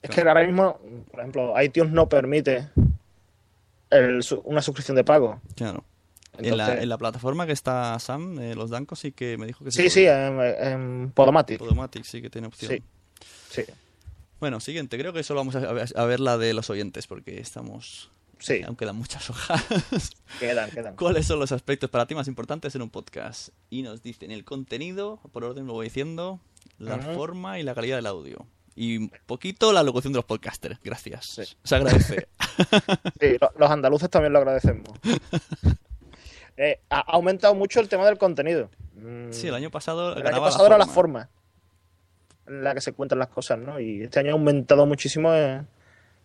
[0.00, 0.78] Es que ahora mismo,
[1.10, 2.68] por ejemplo, iTunes no permite
[3.90, 5.40] el una suscripción de pago.
[5.56, 5.84] Claro.
[6.38, 9.64] En, la, en la plataforma que está Sam, eh, los Dancos, sí que me dijo
[9.64, 11.58] que Sí, sí, en, en Podomatic.
[11.58, 12.72] Podomatic sí que tiene opción.
[12.72, 12.82] Sí.
[13.50, 13.72] Sí,
[14.40, 14.98] Bueno, siguiente.
[14.98, 15.60] Creo que solo vamos a,
[16.00, 18.10] a ver la de los oyentes porque estamos...
[18.40, 19.62] sí, Aún quedan muchas hojas.
[20.40, 20.96] quedan, quedan.
[20.96, 23.50] ¿Cuáles son los aspectos para ti más importantes en un podcast?
[23.70, 26.40] Y nos dicen el contenido, por orden lo voy diciendo,
[26.78, 28.44] la forma y la calidad del audio.
[28.76, 30.78] Y un poquito la locución de los podcasters.
[30.82, 31.26] Gracias.
[31.26, 31.42] Sí.
[31.62, 32.28] Se agradece.
[33.20, 34.88] Sí, lo- los andaluces también lo agradecemos.
[36.56, 38.70] Eh, ha aumentado mucho el tema del contenido.
[38.94, 41.28] Mm, sí, el año pasado el año pasado era la forma.
[41.28, 41.30] forma
[42.46, 43.80] en la que se cuentan las cosas, ¿no?
[43.80, 45.62] Y este año ha aumentado muchísimo eh,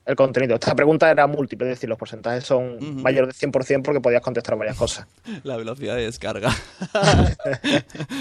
[0.06, 0.54] el contenido.
[0.54, 4.56] Esta pregunta era múltiple, es decir, los porcentajes son mayores del 100% porque podías contestar
[4.56, 5.08] varias cosas.
[5.44, 6.52] La velocidad de descarga.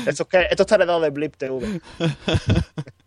[0.06, 1.78] Esto, es que, esto está heredado de Blip TV.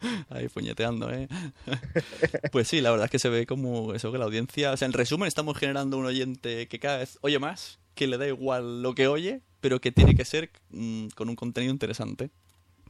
[0.30, 1.28] Ahí puñeteando, ¿eh?
[2.52, 4.72] Pues sí, la verdad es que se ve como eso que la audiencia...
[4.72, 8.18] O sea, en resumen, estamos generando un oyente que cada vez oye más, que le
[8.18, 12.32] da igual lo que oye, pero que tiene que ser mm, con un contenido interesante.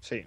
[0.01, 0.23] Sí.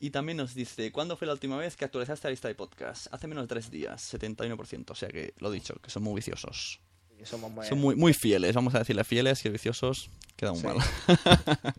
[0.00, 3.06] Y también nos dice, ¿cuándo fue la última vez que actualizaste la lista de podcast?
[3.12, 4.90] Hace menos de tres días, 71%.
[4.90, 6.80] O sea que, lo dicho, que son muy viciosos.
[7.24, 10.64] Somos muy- Son muy, muy fieles, vamos a decirle fieles, que viciosos queda Sí.
[10.66, 10.76] mal.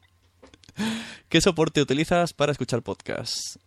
[1.29, 3.59] ¿Qué soporte utilizas para escuchar podcasts?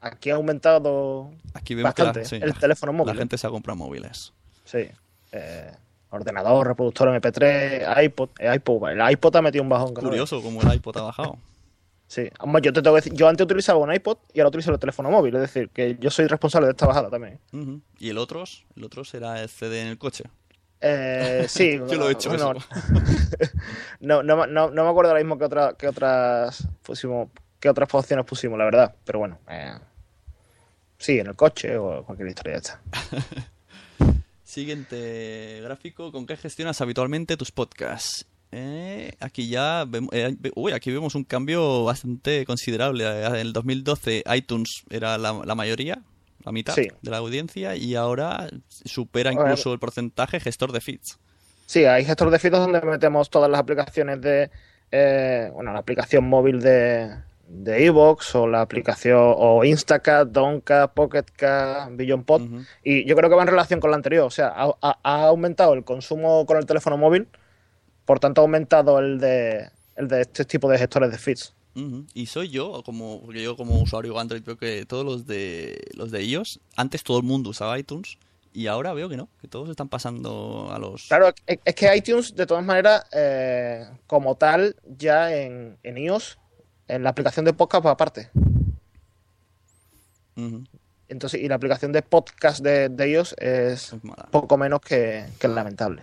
[0.00, 3.14] Aquí ha aumentado Aquí vemos que bastante la, sí, el teléfono móvil.
[3.14, 4.32] la gente se ha comprado móviles.
[4.64, 4.88] Sí.
[5.32, 5.72] Eh,
[6.10, 9.94] ordenador, reproductor MP3, iPod, eh, iPod, el iPod ha metido un bajón.
[9.94, 11.38] Curioso como el iPod ha bajado.
[12.10, 12.28] Sí,
[12.60, 15.12] yo te tengo que decir, yo antes utilizaba un iPod y ahora utilizo el teléfono
[15.12, 17.38] móvil, es decir, que yo soy responsable de esta bajada también.
[18.00, 18.42] ¿Y el otro?
[18.74, 20.24] El otro será el CD en el coche.
[20.80, 22.66] Eh, sí, Yo lo he hecho bueno, eso.
[24.00, 27.28] no, no, no, no me acuerdo ahora mismo qué, otra, qué otras pusimos,
[27.60, 29.74] qué otras opciones pusimos, la verdad, pero bueno, eh,
[31.00, 32.80] sí, en el coche o cualquier historia ya está.
[34.44, 38.26] Siguiente gráfico, ¿con qué gestionas habitualmente tus podcasts?
[38.52, 43.04] Eh, aquí ya vemos, eh, uy, aquí vemos un cambio bastante considerable.
[43.04, 46.02] Eh, En el 2012 iTunes era la, la mayoría,
[46.44, 46.88] la mitad Sí.
[47.00, 48.48] de la audiencia, y ahora
[48.84, 51.18] supera incluso el porcentaje gestor de feeds.
[51.66, 54.50] Sí, hay gestor de feeds donde metemos todas las aplicaciones de,
[54.90, 57.08] eh, bueno, la aplicación móvil de
[57.50, 62.64] de Evox o la aplicación o Instacat, Doncat, Pocketcat, BillionPod Ujú.
[62.84, 65.84] y yo creo que va en relación con la anterior, o sea, ha, aumentado el
[65.84, 67.26] consumo con el teléfono móvil,
[68.04, 71.54] por tanto ha aumentado el de el de este tipo de gestores de feeds.
[72.14, 76.10] Y soy yo, como porque yo como usuario Android veo que todos los de los
[76.10, 78.18] de iOS, antes todo el mundo usaba iTunes
[78.52, 81.96] y ahora veo que no, que todos están pasando a los Claro, es, es que
[81.96, 86.39] iTunes, de todas maneras, eh, como tal, ya en, en iOS,
[86.94, 88.30] en la aplicación de podcast va aparte.
[90.36, 90.64] Ujú.
[91.08, 93.94] Entonces, y la aplicación de podcast de, de iOS es
[94.30, 96.02] poco menos que, que lamentable.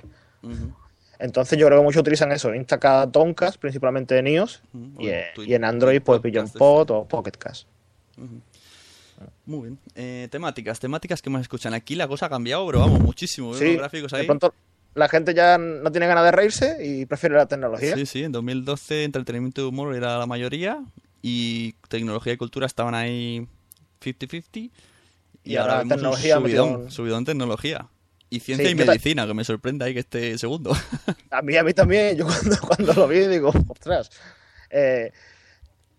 [1.20, 4.62] Entonces, yo creo que muchos utilizan eso, Instacast, Doncast, principalmente en iOS,
[5.00, 6.60] y, en- Tweet- y en Android, pues Podcast Billion este.
[6.60, 7.68] Pod o Pocketcast.
[9.46, 9.80] Muy bien.
[9.96, 11.74] Eh, temáticas, temáticas que más escuchan.
[11.74, 13.52] Aquí la cosa ha cambiado, pero vamos, muchísimo.
[13.52, 14.26] Veo Sí, unos gráficos de ahí.
[14.28, 14.54] pronto
[14.98, 17.96] la gente ya no tiene ganas de reírse y prefiere la tecnología.
[17.96, 20.84] Sí, sí, en 2012 entretenimiento y humor era la mayoría
[21.22, 23.48] y tecnología y cultura estaban ahí
[24.02, 24.72] 50-50 y,
[25.44, 27.88] Y ahora, ahora tecnología un subidón, subidón tecnología.
[28.30, 30.74] Y ciencia Sí, y medicina, que me sorprende ahí que esté segundo.
[31.32, 34.10] A mí, a mí también, yo cuando, cuando lo vi digo, ostras.
[34.72, 35.12] Eh,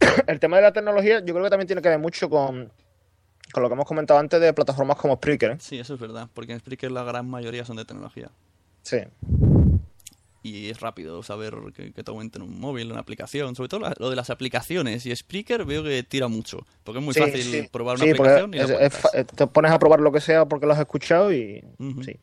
[0.26, 2.70] el tema de la tecnología yo creo que también tiene que ver mucho con,
[3.52, 5.52] con lo que hemos comentado antes de plataformas como Spreaker.
[5.52, 5.56] ¿eh?
[5.60, 8.30] sí, eso es verdad, porque en Spreaker la gran mayoría son de tecnología.
[8.82, 8.98] Sí,
[10.42, 13.54] Y es rápido saber que, que te aumenten un móvil, una aplicación.
[13.54, 15.04] Sobre todo la- lo de las aplicaciones.
[15.04, 16.64] Y Spreaker veo que tira mucho.
[16.84, 17.68] Porque es muy Sí, fácil sí.
[17.70, 18.98] probar una Sí, aplicación y la es-
[19.34, 21.62] te pones a probar lo que sea porque lo has escuchado y
[22.04, 22.16] sí.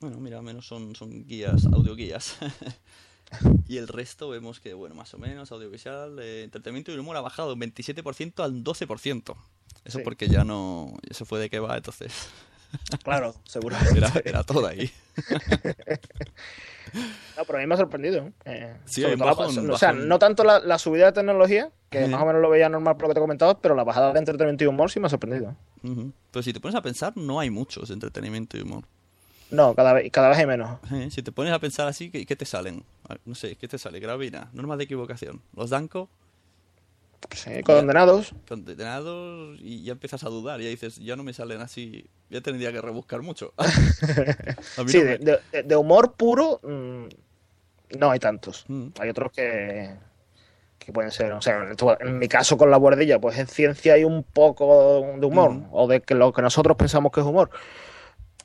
[0.00, 2.36] Bueno, mira, al menos son, son guías, audioguías.
[3.68, 7.20] y el resto vemos que, bueno, más o menos, audiovisual, eh, entretenimiento y humor ha
[7.22, 9.36] bajado un 27% al 12%.
[9.84, 10.04] Eso Sí.
[10.04, 10.92] porque ya no...
[11.08, 12.12] Eso fue de que va, entonces
[13.02, 13.76] Claro, seguro.
[13.96, 14.90] era, era todo ahí.
[17.36, 18.30] No, pero a mí me ha sorprendido.
[18.46, 18.76] ¿eh?
[18.86, 22.06] Sí, hay un la- bajón, o sea, no tanto la, la subida de tecnología, que
[22.08, 24.12] más o menos lo veía normal por lo que te he comentado, pero la bajada
[24.14, 25.54] de entretenimiento y humor sí me ha sorprendido.
[26.30, 28.84] Pero si te pones a pensar, no hay muchos entretenimiento y humor.
[29.50, 30.78] No, cada vez, cada vez hay menos.
[30.92, 32.84] Eh, Si te pones a pensar así, ¿qué, qué te salen?
[33.08, 34.00] Ah, No sé, ¿qué te sale?
[34.00, 35.42] Gravina, normas de equivocación.
[35.54, 36.08] Los Danco,
[37.32, 38.34] Sí, condenados.
[38.48, 40.60] condenados y ya empiezas a dudar.
[40.60, 42.06] Ya dices, ya no me salen así.
[42.30, 43.52] Ya tendría que rebuscar mucho.
[44.86, 47.06] Sí, no de, me- de- de- de humor puro mm,
[47.98, 48.64] no hay tantos.
[48.68, 48.88] Mm.
[49.00, 49.90] Hay otros que,
[50.78, 51.68] que pueden ser, o sea,
[52.00, 55.68] en mi caso con la buhardilla, pues en ciencia hay un poco de humor, Ujú.
[55.72, 57.50] o de que lo que nosotros pensamos que es humor.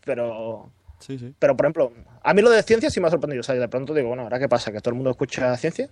[0.05, 1.33] Pero, Sí, sí.
[1.39, 1.91] pero por ejemplo,
[2.23, 3.41] a mí lo de ciencia sí me ha sorprendido.
[3.41, 4.71] O sea, de pronto digo, bueno, ¿ahora qué pasa?
[4.71, 5.89] ¿Que todo el mundo escucha ciencia?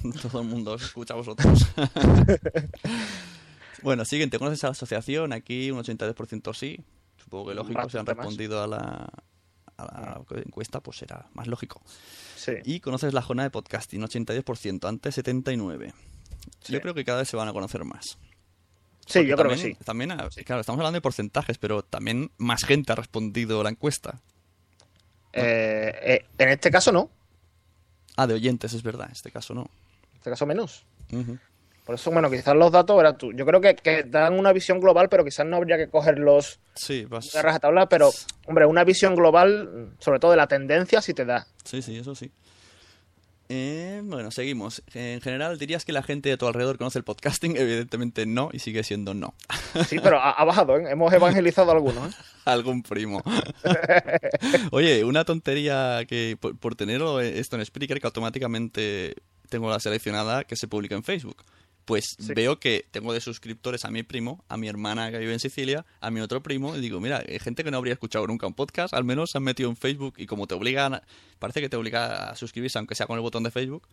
[0.22, 1.66] Todo el mundo escucha a vosotros.
[3.82, 4.38] bueno, siguiente.
[4.38, 5.32] ¿Conoces a la asociación?
[5.32, 6.84] Aquí un 82% sí.
[7.16, 8.16] Supongo que lógico, si han más.
[8.16, 9.08] respondido a la,
[9.76, 11.82] a la encuesta, pues será más lógico.
[12.36, 12.52] Sí.
[12.64, 15.92] Y conoces la jornada de podcasting, 82%, antes 79%.
[16.60, 16.72] Sí.
[16.72, 18.18] Yo creo que cada vez se van a conocer más.
[19.06, 19.74] Sí, Porque yo creo que sí.
[19.84, 24.20] También, ha- claro, estamos hablando de porcentajes, pero también más gente ha respondido la encuesta.
[25.32, 27.10] Eh, eh, en este caso no.
[28.16, 29.62] Ah, de oyentes, es verdad, en este caso no.
[29.62, 30.84] En este caso menos.
[31.84, 33.32] Por eso, bueno, quizás los datos, verás tú.
[33.32, 37.04] Yo creo que, que dan una visión global, pero quizás no habría que cogerlos Sí,
[37.04, 37.32] vas...
[37.32, 38.10] de rajatabla, pero,
[38.46, 41.46] hombre, una visión global, sobre todo de la tendencia, sí te da.
[41.64, 42.30] Sí, sí, eso sí.
[43.52, 44.80] Eh, bueno, seguimos.
[44.94, 47.56] En general, ¿dirías que la gente de tu alrededor conoce el podcasting?
[47.58, 49.34] Evidentemente no, y sigue siendo no.
[49.88, 50.84] Sí, pero ha, ha bajado, ¿eh?
[50.88, 52.16] Hemos evangelizado a algunos, ¿eh?
[52.44, 53.22] Algún primo.
[54.70, 59.16] Oye, una tontería que por, por tener esto en Spreaker, que automáticamente
[59.48, 61.44] tengo la seleccionada que se publica en Facebook.
[61.90, 62.32] Pues Sí.
[62.34, 65.84] veo que tengo de suscriptores a mi primo, a mi hermana que vive en Sicilia,
[66.00, 68.54] a mi otro primo, y digo, mira, hay gente que no habría escuchado nunca un
[68.54, 71.00] podcast, al menos se han metido en Facebook y como te obligan,
[71.40, 73.88] parece que te obliga a suscribirse aunque sea con el botón de Facebook,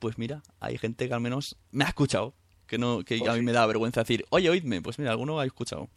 [0.00, 2.34] pues mira, hay gente que al menos me ha escuchado,
[2.66, 3.44] que no que Pues a mí sí.
[3.44, 5.88] me da vergüenza decir, oye, oídme, pues mira, alguno ha escuchado.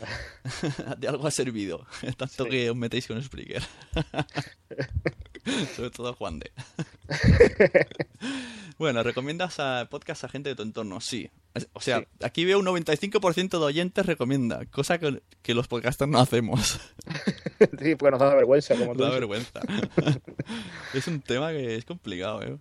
[0.98, 1.86] de algo ha servido.
[2.18, 2.50] Tanto Sí.
[2.50, 3.62] que os metéis con Spreaker.
[5.76, 6.50] Sobre todo Juan de.
[8.78, 11.00] bueno, ¿recomiendas a podcast a gente de tu entorno?
[11.00, 11.30] Sí.
[11.72, 12.06] O sea, Sí.
[12.22, 16.80] aquí veo un 95% de oyentes recomienda, cosa que, que los podcasters no hacemos.
[17.82, 19.20] sí, porque nos da vergüenza, como tú da dices.
[19.20, 19.60] vergüenza.
[20.94, 22.56] es un tema que es complicado, ¿eh?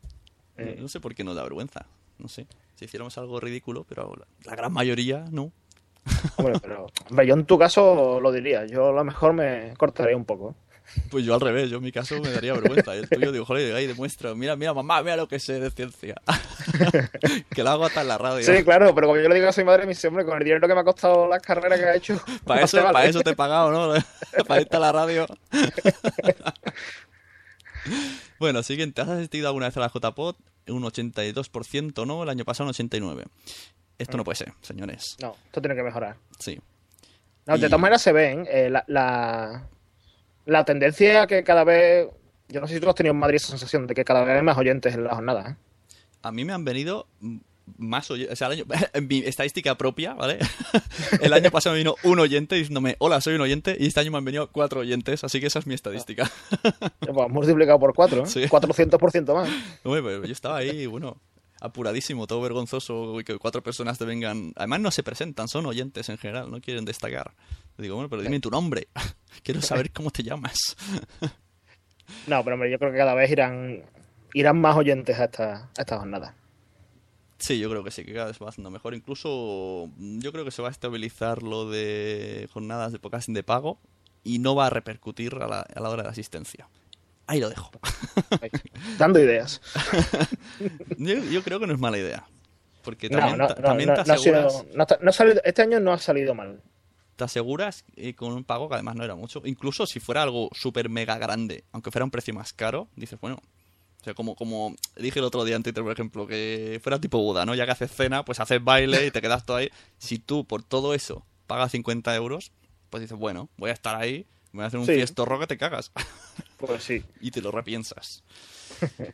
[0.58, 0.78] Eh.
[0.80, 1.86] No sé por qué nos da vergüenza.
[2.18, 2.48] No sé.
[2.76, 5.52] Si hiciéramos algo ridículo, pero la, la gran mayoría no.
[6.38, 8.66] Hombre, pero hombre, yo en tu caso lo diría.
[8.66, 10.56] Yo a lo mejor me cortaría un poco.
[11.10, 12.96] Pues yo al revés, yo en mi caso me daría vergüenza.
[12.96, 15.72] Y el tuyo digo, joder, ahí demuestro, mira, mira, mamá, mira lo que sé de
[15.72, 16.16] ciencia.
[17.56, 18.46] que lo hago hasta en la radio.
[18.46, 20.44] Sí, claro, pero como yo le digo a mi madre, me dice, hombre, con el
[20.44, 22.20] dinero que me ha costado las carreras que ha hecho.
[22.46, 22.94] Para eso, te vale".
[22.94, 23.94] para eso te he pagado, ¿no?
[24.48, 25.26] para irte a la radio.
[28.40, 29.02] bueno, siguiente.
[29.02, 30.36] ¿Has asistido alguna vez a la JPod?
[30.68, 32.24] Un 82%, ¿no?
[32.24, 33.26] El año pasado un 89%.
[33.98, 35.18] Esto no puede ser, señores.
[35.22, 36.16] No, esto tiene que mejorar.
[36.40, 36.60] Sí.
[37.46, 39.68] No, de Y- todas maneras se ven eh, la, la,
[40.50, 42.08] la tendencia que cada vez.
[42.50, 44.36] Yo no sé si tú has tenido en Madrid esa sensación de que cada vez
[44.38, 45.52] hay más oyentes en la jornada.
[45.52, 45.56] ¿eh?
[46.24, 47.08] A mí me han venido
[47.78, 48.34] más oyentes.
[48.34, 50.40] O sea, el año- en mi estadística propia, ¿vale?
[51.22, 53.78] el año pasado me vino un oyente diciéndome, hola, soy un oyente.
[53.80, 55.24] Y este año me han venido cuatro oyentes.
[55.24, 56.30] Así que esa es mi estadística.
[57.12, 58.28] Pues, multiplicado por cuatro, ¿eh?
[58.28, 58.42] Sí.
[58.44, 59.50] 400% más.
[59.84, 61.18] Pero yo estaba ahí, bueno,
[61.62, 64.54] apuradísimo, todo vergonzoso, y que cuatro personas te vengan.
[64.56, 67.34] Además, no se presentan, son oyentes en general, no quieren destacar.
[67.78, 68.88] Le digo, bueno, pero dime tu nombre.
[69.44, 70.76] Quiero saber cómo te llamas.
[72.26, 73.84] No, pero hombre, yo creo que cada vez irán
[74.34, 76.36] irán más oyentes a esta, a esta jornada.
[77.38, 78.94] Sí, yo creo que sí, que cada vez va haciendo mejor.
[78.94, 83.44] Incluso mm, yo creo que se va a estabilizar lo de jornadas de podcasting de
[83.44, 83.80] pago
[84.24, 86.68] y no va a repercutir a la, a la hora de asistencia.
[87.30, 87.70] Ahí lo dejo.
[88.98, 89.62] Dando ideas.
[90.98, 92.26] Yo, yo creo que no es mala idea.
[92.84, 95.00] Porque también, no, no, también no, te sido- aseguras...
[95.02, 96.60] no salido- este año no ha salido mal.
[97.18, 99.44] te aseguras eh, con un pago que además no era mucho.
[99.46, 103.36] Incluso si fuera algo súper mega grande, aunque fuera un precio más caro, dices, bueno.
[104.02, 107.20] O sea, como, como dije el otro día en Twitter, por ejemplo, que fuera tipo
[107.20, 107.54] Buda, ¿no?
[107.54, 109.70] Ya que haces cena, pues haces baile y te quedas todo ahí.
[110.00, 112.52] Si tú por todo eso pagas 50 euros,
[112.90, 114.94] pues dices, bueno, voy a estar ahí, voy a hacer un Sí.
[114.96, 115.92] fiestorro que te cagas.
[116.58, 117.04] Pues sí.
[117.22, 118.24] y te lo repiensas.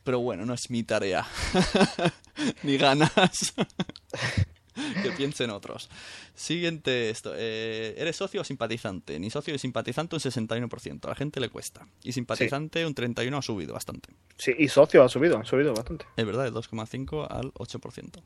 [0.03, 1.25] Pero bueno, no es mi tarea.
[2.63, 3.53] Ni ganas.
[5.03, 5.89] que piensen otros.
[6.33, 7.33] Siguiente esto.
[7.35, 9.19] eh, ¿Eres socio o simpatizante?
[9.19, 11.05] Ni socio ni simpatizante un 61%.
[11.05, 11.87] A la gente le cuesta.
[12.03, 14.09] Y simpatizante un 31% ha subido bastante.
[14.37, 16.05] Sí, y socios ha subido, ha subido bastante.
[16.17, 18.21] Es verdad, de 2,5 al 8%.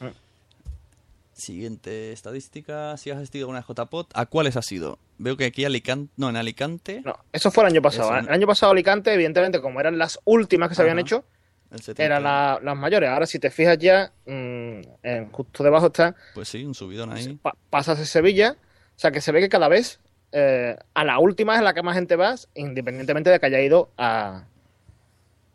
[0.00, 0.06] Mm.
[1.38, 2.96] Siguiente estadística.
[2.96, 4.98] Si has asistido a una JPOT, ¿a cuáles has ido?
[5.18, 6.12] Veo que aquí Alicante...
[6.16, 7.00] No, en Alicante...
[7.04, 8.14] No, eso fue el año pasado.
[8.16, 8.20] ¿eh?
[8.20, 11.24] El año pasado Alicante, evidentemente, como eran las últimas que se habían hecho,
[11.70, 12.04] El 70.
[12.04, 13.08] eran la- las mayores.
[13.08, 17.38] Ahora, si te fijas ya, mm, en- justo debajo está, Pues sí, un subidón ahí.
[17.40, 18.56] pa- pasas de Sevilla.
[18.96, 20.00] O sea, que se ve que cada vez
[20.32, 23.90] eh, a la última es la que más gente vas, independientemente de que haya ido
[23.96, 24.44] a,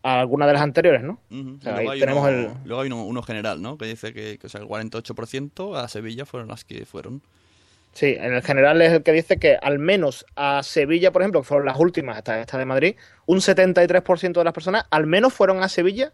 [0.04, 1.13] a alguna de las anteriores, ¿no?
[1.32, 3.78] O sea, luego, ahí hay tenemos uno, el- luego hay uno, uno general, ¿no?
[3.78, 7.22] Que dice que, que, o sea, el 48% a Sevilla fueron las que fueron.
[7.94, 11.42] Sí, en el general es el que dice que al menos a Sevilla, por ejemplo,
[11.42, 12.96] que fueron las últimas, hasta esta de Madrid,
[13.28, 16.12] un 73% de las personas al menos fueron a Sevilla,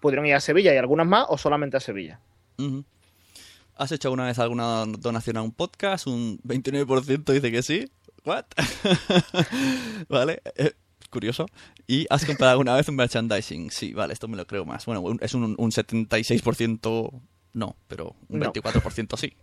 [0.00, 2.20] pudieron ir a Sevilla y algunas más, o solamente a Sevilla.
[3.76, 6.06] ¿Has hecho alguna vez alguna donación a un podcast?
[6.06, 7.90] Un 29% dice que sí.
[8.24, 8.44] ¿What?
[10.08, 10.42] vale.
[11.10, 11.46] Curioso.
[11.86, 13.70] ¿Y has comprado alguna vez un merchandising?
[13.70, 14.86] Sí, vale, esto me lo creo más.
[14.86, 17.20] Bueno, un- es un, un 76%
[17.52, 18.52] no, pero un No.
[18.52, 19.34] 24% sí.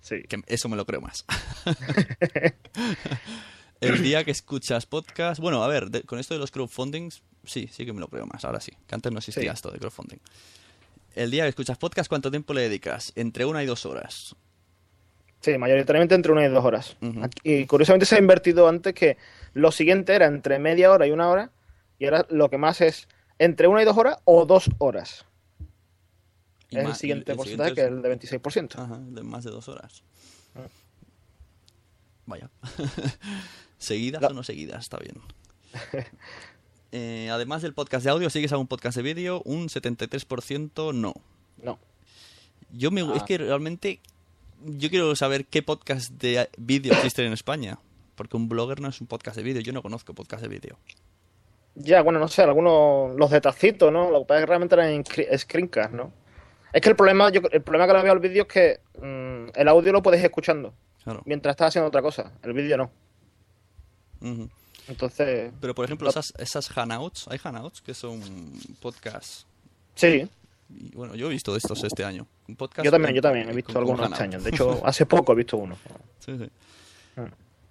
[0.00, 0.22] Sí.
[0.28, 1.24] Que eso me lo creo más.
[3.80, 5.40] El día que escuchas podcast.
[5.40, 8.26] Bueno, a ver, de- con esto de los crowdfundings, sí, sí que me lo creo
[8.26, 8.44] más.
[8.44, 9.48] Ahora sí, que antes no existía Sí.
[9.48, 10.18] esto de crowdfunding.
[11.14, 13.12] El día que escuchas podcast, ¿cuánto tiempo le dedicas?
[13.16, 14.34] Entre una y dos horas.
[15.40, 16.96] Sí, mayoritariamente entre una y dos horas.
[17.42, 19.16] Y curiosamente se ha invertido antes que
[19.54, 21.50] lo siguiente era entre media hora y una hora,
[21.98, 25.24] y ahora lo que más es entre una y dos horas o dos horas.
[26.70, 28.78] Es el siguiente el porcentaje, siguiente que es el de 26%.
[28.78, 30.02] Ajá, de más de dos horas.
[30.54, 30.66] Ah.
[32.26, 32.50] Vaya.
[33.78, 34.80] ¿Seguidas o no seguidas?
[34.82, 35.20] Está bien.
[36.90, 39.42] Eh, además del podcast de audio, ¿sigues algún podcast de vídeo?
[39.44, 41.12] Un 73% no.
[41.62, 41.78] No.
[42.70, 43.12] Yo me, Ah.
[43.14, 44.00] es que realmente
[44.64, 47.78] yo quiero saber qué podcast de vídeo existen en España.
[48.14, 49.60] Porque un blogger no es un podcast de vídeo.
[49.62, 50.76] Yo no conozco podcast de vídeo.
[51.76, 54.10] Ya, bueno, no sé, algunos, los de Tacito, ¿no?
[54.10, 56.12] Lo que pasa es que realmente eran scre- screencast, ¿no?
[56.72, 59.50] Es que el problema, yo, el problema que le veo al vídeo es que mm,
[59.54, 61.22] el audio lo puedes ir escuchando Claro.
[61.24, 62.90] mientras estás haciendo otra cosa, el vídeo no.
[64.88, 68.20] Entonces, Pero por ejemplo, esas, esas hangouts, hay hangouts que son
[68.80, 69.46] podcasts.
[69.94, 70.28] sí,
[70.70, 72.26] Y, bueno, yo he visto de estos este año.
[72.48, 74.12] Un podcast yo también, con- yo también he con- visto con algunos Hangout.
[74.20, 74.40] este año.
[74.44, 75.76] De hecho, hace poco he visto uno.
[76.18, 76.50] Sí, sí.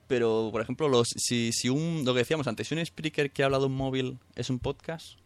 [0.07, 3.43] Pero, por ejemplo, los, si, si un, lo que decíamos antes, si un speaker que
[3.43, 5.19] habla de un móvil es un podcast,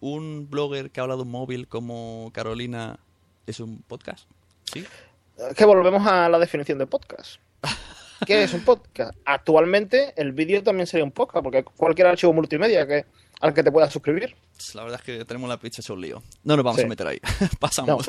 [0.00, 2.98] un blogger que habla de un móvil como Carolina
[3.46, 4.26] es un podcast,
[4.72, 4.84] ¿sí?
[5.36, 7.40] Es que volvemos a la definición de podcast.
[8.26, 9.14] ¿Qué es un podcast?
[9.26, 13.04] Actualmente el vídeo también sería un podcast, porque cualquier archivo multimedia que,
[13.40, 14.34] al que te puedas suscribir.
[14.74, 16.22] La verdad es que tenemos la picha hecho un lío.
[16.44, 16.86] No nos vamos Sí.
[16.86, 17.18] a meter ahí.
[17.60, 18.06] Pasamos.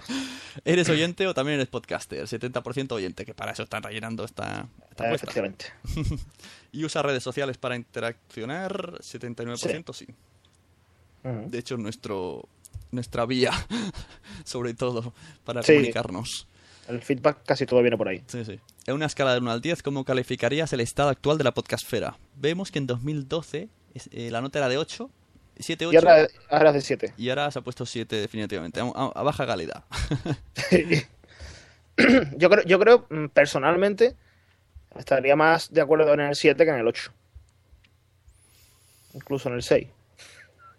[0.64, 2.24] ¿Eres oyente o también eres podcaster?
[2.26, 5.66] 70% oyente, que para eso están rellenando esta, esta Eh, efectivamente.
[6.72, 10.06] Y usa redes sociales para interaccionar, 79% sí.
[11.22, 11.50] Ujú.
[11.50, 12.48] De hecho, nuestro
[12.90, 13.50] nuestra vía,
[14.44, 15.14] sobre todo,
[15.44, 15.72] para Sí.
[15.74, 16.46] comunicarnos.
[16.88, 18.22] El feedback casi todo viene por ahí.
[18.26, 18.60] Sí, sí.
[18.86, 22.18] En una escala de 1 al 10, ¿cómo calificarías el estado actual de la podcastfera?
[22.36, 25.10] Vemos que en 2012 es- eh, la nota era de 8,
[25.58, 27.14] 7, 8, Y ahora, ahora de 7.
[27.16, 29.84] y ahora se ha puesto 7 definitivamente, a, a- baja calidad.
[32.36, 34.16] yo creo, yo creo, mm, personalmente,
[34.96, 37.12] estaría más de acuerdo en el 7 que en el 8.
[39.14, 39.86] Incluso en el 6.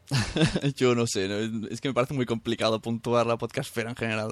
[0.75, 4.31] Yo no sé, no- es que me parece muy complicado puntuar la podcastfera en general.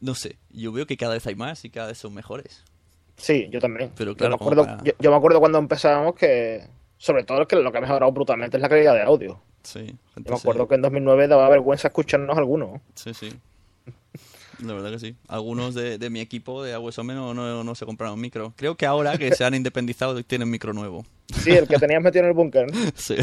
[0.00, 2.62] No sé, yo veo que cada vez hay más y cada vez son mejores.
[3.16, 3.92] Sí, yo también.
[3.96, 6.66] Pero Yo claro, me como acuerdo, para- yo, yo me acuerdo cuando empezábamos que,
[6.98, 9.40] sobre todo, que lo que ha mejorado brutalmente es la calidad de audio.
[9.62, 12.80] Sí, Yo me acuerdo que en 2009 daba vergüenza escucharnos algunos.
[12.94, 13.30] Sí, sí.
[14.62, 15.16] La verdad que sí.
[15.28, 18.54] Algunos de, de mi equipo de Aguesome no, no, no se compraron micro.
[18.56, 21.04] Creo que ahora que se han independizado tienen micro nuevo.
[21.42, 22.72] Sí, el que tenías metido en el búnker.
[22.72, 22.78] ¿no?
[22.94, 23.16] Sí.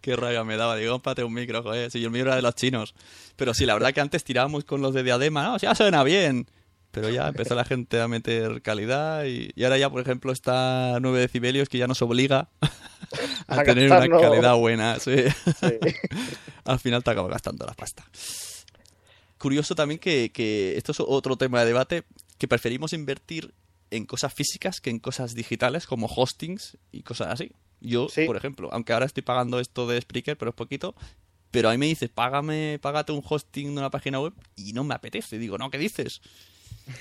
[0.00, 0.76] Qué rabia me daba.
[0.76, 1.90] Digo, cómprate un micro, joder.
[1.90, 2.94] Si el mío era de los chinos.
[3.36, 5.44] Pero sí, la verdad que antes tirábamos con los de diadema.
[5.44, 6.46] No, ya suena bien.
[6.90, 10.98] Pero ya empezó la gente a meter calidad y, y ahora ya, por ejemplo, está
[11.00, 12.48] 9 decibelios que ya nos obliga
[13.46, 14.98] a, A tener una calidad buena.
[14.98, 15.14] Sí.
[15.60, 15.74] Sí.
[16.64, 18.04] Al final te acabas gastando la pasta.
[19.38, 22.02] Curioso también que, que esto es otro tema de debate,
[22.38, 23.54] que preferimos invertir
[23.90, 27.52] en cosas físicas que en cosas digitales, como hostings y cosas así.
[27.80, 28.24] Yo, Sí.
[28.26, 30.94] por ejemplo, aunque ahora estoy pagando esto de Spreaker, pero es poquito,
[31.50, 34.84] pero a mí me dices, págame, págate un hosting de una página web y no
[34.84, 35.38] me apetece.
[35.38, 36.20] Digo, no, ¿qué dices?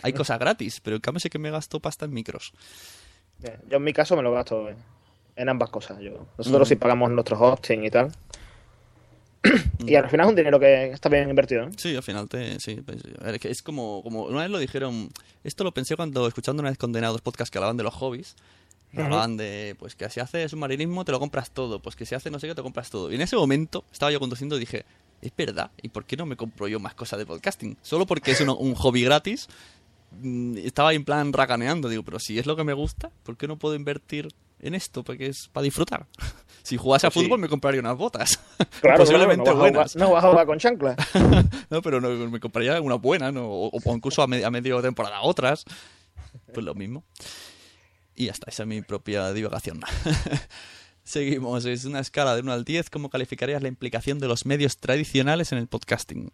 [0.02, 2.54] Hay cosas gratis, pero en cambio sé que me gasto pasta en micros.
[3.70, 4.68] Yo en mi caso me lo gasto
[5.36, 6.00] en, ambas cosas.
[6.00, 8.12] Yo, nosotros sí pagamos nuestros hosting y tal.
[9.80, 11.70] y al final es un dinero que está bien invertido.
[11.78, 13.02] Sí, al final te, sí, pues,
[13.46, 15.10] es como, como una vez lo dijeron,
[15.44, 18.36] esto lo pensé cuando escuchando una vez condenados podcast que hablaban de los hobbies,
[18.92, 22.16] y hablaban de, pues que si haces submarinismo te lo compras todo, pues que si
[22.16, 23.12] haces no sé qué te compras todo.
[23.12, 24.84] Y en ese momento estaba yo conduciendo y dije,
[25.22, 27.78] es verdad, ¿y por qué no me compro yo más cosas de podcasting?
[27.82, 29.48] Solo porque es uno- un hobby gratis.
[30.12, 33.38] Mm, Estaba ahí en plan racaneando, digo, pero si es lo que me gusta, ¿por
[33.38, 34.30] qué no puedo invertir
[34.60, 35.04] en esto?
[35.04, 36.08] Porque es para disfrutar.
[36.62, 37.28] Si jugase a Pues sí.
[37.30, 38.40] fútbol me compraría unas botas.
[38.82, 39.94] Claro, Posiblemente claro, no, buenas.
[39.94, 40.96] jugar, no vas a jugar con chancla.
[41.70, 43.48] No, pero no, me compraría una buena, ¿no?
[43.48, 45.64] O, o incluso a, me- a medio temporada otras.
[46.54, 47.04] Pues lo mismo.
[48.16, 49.80] Y ya está, esa es mi propia divagación.
[51.04, 52.90] Seguimos, es una escala de 1 al 10.
[52.92, 56.30] ¿Cómo calificarías la implicación de los medios tradicionales en el podcasting?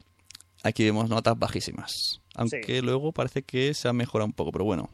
[0.64, 2.20] Aquí vemos notas bajísimas.
[2.36, 2.82] Aunque Sí.
[2.82, 4.90] luego parece que se ha mejorado un poco, pero bueno.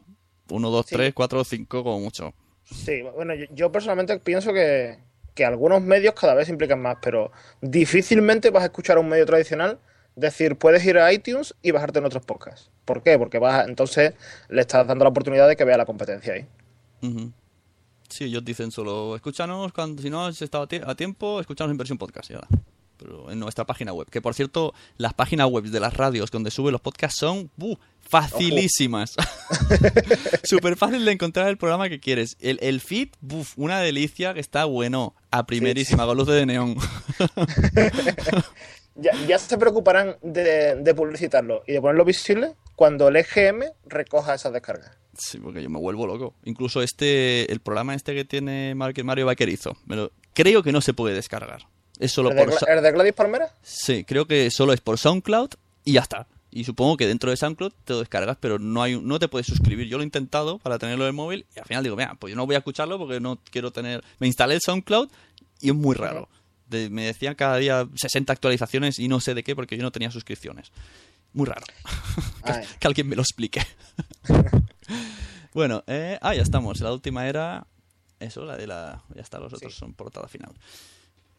[0.50, 0.94] 1, 2, Sí.
[0.96, 2.34] 3, 4, 5 como mucho.
[2.64, 4.98] Sí, bueno, yo, yo personalmente pienso que,
[5.34, 9.24] que algunos medios cada vez implican más, pero difícilmente vas a escuchar a un medio
[9.26, 9.78] tradicional
[10.14, 12.70] decir, puedes ir a iTunes y bajarte en otros podcasts.
[12.84, 13.18] ¿Por qué?
[13.18, 14.14] Porque vas a- entonces
[14.50, 16.46] le estás dando la oportunidad de que vea la competencia ahí.
[18.08, 21.70] Sí, ellos dicen solo, escúchanos cuando si no has estado a tie- a tiempo, escúchanos
[21.70, 22.48] en versión podcast y ahora.
[23.02, 24.08] Pero en nuestra página web.
[24.10, 27.76] Que por cierto, las páginas web de las radios donde suben los podcasts son ¡buh!
[28.00, 29.14] facilísimas.
[30.44, 32.36] Súper fácil de encontrar el programa que quieres.
[32.40, 33.54] El, el feed, ¡buf!
[33.56, 35.14] una delicia que está bueno.
[35.30, 36.76] A primerísima, con luces de neón.
[38.94, 44.34] Ya, ya se preocuparán de, de publicitarlo y de ponerlo visible cuando el EGM recoja
[44.34, 44.98] esas descargas.
[45.16, 46.34] Sí, porque yo me vuelvo loco.
[46.44, 50.92] Incluso este, el programa este que tiene Mario Vaquerizo, me lo- creo que no se
[50.92, 51.62] puede descargar.
[52.02, 52.54] Es solo ¿El de, por...
[52.58, 53.54] Sa- el de Gladys Palmera?
[53.62, 55.50] Sí, creo que solo es por SoundCloud
[55.84, 56.26] y ya está.
[56.50, 59.46] Y supongo que dentro de SoundCloud te lo descargas, pero no hay no te puedes
[59.46, 59.86] suscribir.
[59.88, 62.32] Yo lo he intentado para tenerlo en el móvil y al final digo, mira, pues
[62.32, 64.02] yo no voy a escucharlo porque no quiero tener...
[64.18, 65.08] Me instalé el SoundCloud
[65.60, 66.28] y es muy raro.
[66.68, 69.92] De- me decían cada día 60 actualizaciones y no sé de qué porque yo no
[69.92, 70.72] tenía suscripciones.
[71.32, 71.64] Muy raro.
[72.80, 73.62] que, alguien me lo explique.
[75.54, 76.80] bueno, eh, ah, ya estamos.
[76.80, 77.66] La última era...
[78.20, 79.02] Eso, la de la...
[79.14, 79.78] Ya está, los otros Sí.
[79.80, 80.52] son portada final.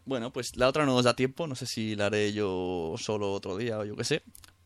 [0.05, 3.31] Bueno, pues la otra no nos da tiempo, no sé si la haré yo solo
[3.31, 4.21] otro día o yo qué sé.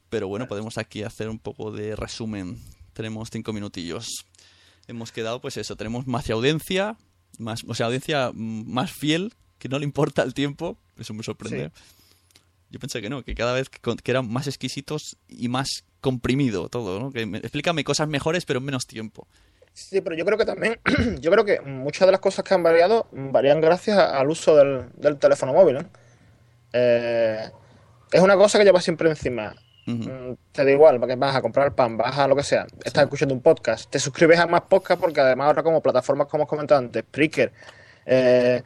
[0.09, 2.59] Pero bueno, podemos aquí hacer un poco de resumen.
[2.93, 4.25] Tenemos cinco minutillos.
[4.87, 6.97] Hemos quedado, pues eso, tenemos más audiencia,
[7.37, 10.77] más, o sea, audiencia mm, más fiel, que no le importa el tiempo.
[10.97, 11.71] Eso me sorprende.
[12.69, 15.67] Yo pensé que no, que cada vez que, eran más exquisitos y más
[16.01, 17.11] comprimido todo, ¿no?
[17.11, 19.27] Que me- explícame cosas mejores pero en menos tiempo.
[19.79, 20.79] Sí, pero yo creo que también,
[21.21, 24.85] yo creo que muchas de las cosas que han variado varían gracias al uso del,
[24.95, 25.77] del teléfono móvil.
[25.77, 25.85] ¿eh?
[26.73, 27.49] Eh,
[28.11, 29.53] es una cosa que llevas siempre encima.
[29.85, 33.03] Mm, Te da igual, porque vas a comprar pan, vas a lo que sea, estás
[33.03, 36.49] escuchando un podcast, te suscribes a más podcasts porque además ahora como plataformas como hemos
[36.49, 37.53] comentado antes, Spreaker,
[38.05, 38.63] eh,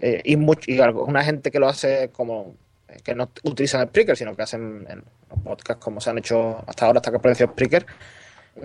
[0.00, 2.56] eh, y, much- y alguna gente que lo hace como
[2.88, 5.04] eh, que no utilizan Spreaker, sino que hacen en
[5.44, 7.86] podcasts como se han hecho hasta ahora, hasta que apareció Spreaker,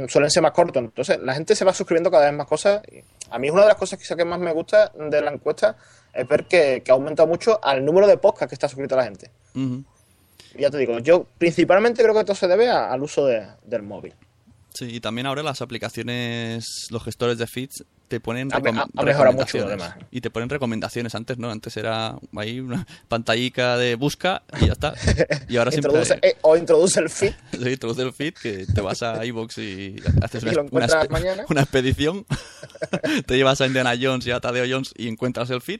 [0.07, 0.83] suelen ser más cortos.
[0.83, 2.81] Entonces, la gente se va suscribiendo cada vez más cosas.
[3.29, 5.75] A mí es una de las cosas quizá que más me gusta de la encuesta
[6.13, 9.05] es ver que, que ha aumentado mucho al número de podcasts que está suscrito la
[9.05, 9.31] gente.
[10.55, 13.47] Y ya te digo, yo principalmente creo que esto se debe a- al uso de-
[13.63, 14.13] del móvil.
[14.73, 17.83] Sí, y también ahora las aplicaciones, los gestores de feeds
[18.13, 19.95] te ponen Ha ha- mejorado mucho, además.
[20.11, 21.49] Y te ponen recomendaciones antes, ¿no?
[21.49, 24.93] Antes era ahí una pantallica de busca y ya está.
[25.49, 27.33] Y ahora siempre Introduce, eh, o introduce el feed.
[27.51, 31.45] Sí, introduce el feed que te vas a iBox y haces Y una, una mañana.
[31.49, 32.23] una expedición.
[33.25, 35.79] te llevas a Indiana Jones y a Tadeo Jones y encuentras el feed.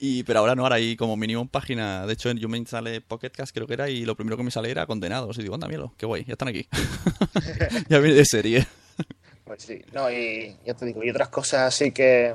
[0.00, 2.04] Y, pero ahora no, ahora hay como mínimo página.
[2.08, 4.50] De hecho, yo me instalé Pocket Cast, creo que era, y lo primero que me
[4.50, 5.38] sale era condenados.
[5.38, 6.66] Y digo, anda, míralo, qué guay, ya están aquí.
[7.88, 8.66] ya viene de serie.
[9.44, 12.34] Pues sí, no, y ya te digo, y otras cosas así que,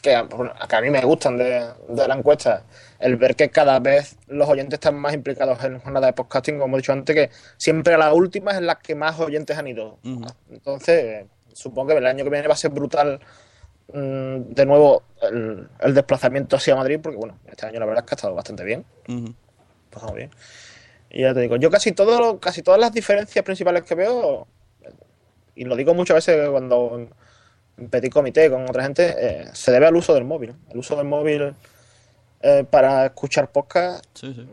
[0.00, 0.26] que, a-
[0.68, 2.64] que a mí me gustan de, de la encuesta.
[2.98, 6.76] El ver que cada vez los oyentes están más implicados en jornada de podcasting, como
[6.76, 9.98] he dicho antes, que siempre la última es en la que más oyentes han ido.
[10.50, 13.20] Entonces, supongo que el año que viene va a ser brutal
[13.92, 18.08] mm, de nuevo el, el desplazamiento hacia Madrid, porque bueno, este año la verdad es
[18.08, 18.84] que ha estado bastante bien.
[19.90, 20.30] Pasado bien.
[21.10, 24.46] Y ya te digo, yo casi todo, casi todas las diferencias principales que veo,
[25.54, 27.08] y lo digo muchas veces cuando
[27.78, 30.54] en, petit comité con otra gente, eh, se debe al uso del móvil.
[30.70, 31.54] El uso del móvil
[32.40, 34.46] eh, para escuchar podcast, Sí, sí.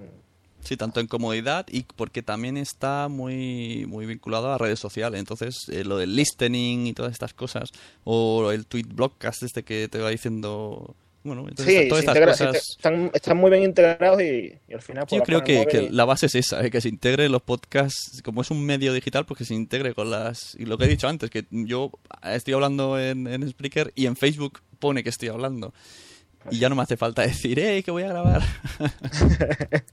[0.61, 5.19] Sí, tanto en comodidad y porque también está muy, muy vinculado a redes sociales.
[5.19, 7.69] Entonces, eh, lo del listening y todas estas cosas,
[8.03, 10.95] o el tweet blogcast este que te va diciendo...
[11.23, 12.63] Bueno, entonces, sí, todas estas integra- cosas...
[12.63, 15.05] se- están, están muy bien integrados y, y al final...
[15.07, 17.27] pues, Yo creo que, móvil que y- la base es esa, eh, que se integre
[17.27, 20.55] los podcasts, como es un medio digital, pues que se integre con las...
[20.57, 21.91] Y lo que he dicho antes, que yo
[22.23, 25.73] estoy hablando en, en Spreaker y en Facebook pone que estoy hablando.
[26.51, 28.41] Y ya no me hace falta decir, ¡eh, que voy a grabar!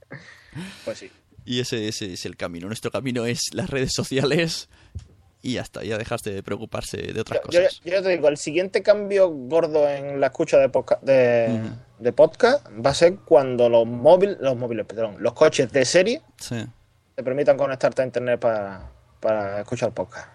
[0.85, 1.11] Pues sí.
[1.45, 2.67] y ese, ese es el camino.
[2.67, 4.69] Nuestro camino es las redes sociales
[5.49, 7.81] y ya está, ya dejaste de preocuparse de otras Yo, yo- cosas.
[7.85, 12.65] yo ya te digo, el siguiente cambio gordo en la escucha de, podca- de, podcast
[12.85, 16.65] va a ser cuando los móviles, los móviles, perdón, los coches de serie Sí,
[17.15, 20.27] te permitan conectarte a internet para, para escuchar podcast.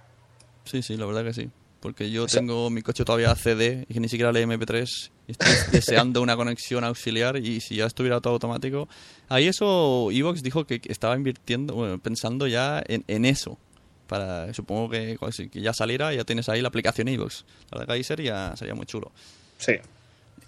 [0.64, 1.50] sí, sí, la verdad que sí.
[1.80, 5.10] Porque yo O sea- tengo mi coche todavía CD y que ni siquiera lee MP3
[5.26, 8.88] y estoy deseando una conexión auxiliar y si ya estuviera todo automático.
[9.28, 13.58] Ahí eso, Evox dijo que que estaba invirtiendo, bueno, pensando ya en, en eso.
[14.06, 15.16] Para, supongo que,
[15.52, 17.44] ya saliera, ya tienes ahí la aplicación Evox.
[17.70, 19.10] La verdad que ahí sería, sería muy chulo.
[19.58, 19.74] Sí.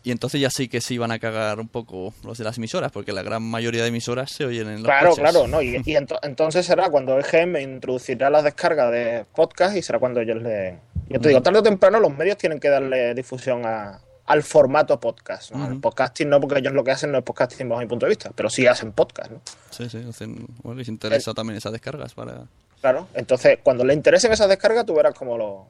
[0.02, 2.92] Y entonces ya sí que se iban a cagar un poco los de las emisoras,
[2.92, 5.22] porque la gran mayoría de emisoras se oyen en los Claro, coches.
[5.22, 5.62] claro, ¿no?
[5.62, 10.20] Y, y ento- entonces será cuando EGM introducirá las descargas de podcast y será cuando
[10.20, 10.78] ellos le...
[11.08, 14.98] Yo te digo, tarde o temprano los medios tienen que darle difusión a- al formato
[15.00, 15.52] podcast.
[15.52, 15.64] ¿no?
[15.64, 18.10] Al podcasting no, porque ellos lo que hacen no es podcasting bajo mi punto de
[18.10, 19.40] vista, pero sí hacen podcast, ¿no?
[19.70, 22.44] Sí, sí, hacen, bueno, les interesa también esas descargas para...
[22.84, 25.68] Claro, entonces cuando le interesen esas descargas, tú verás cómo lo,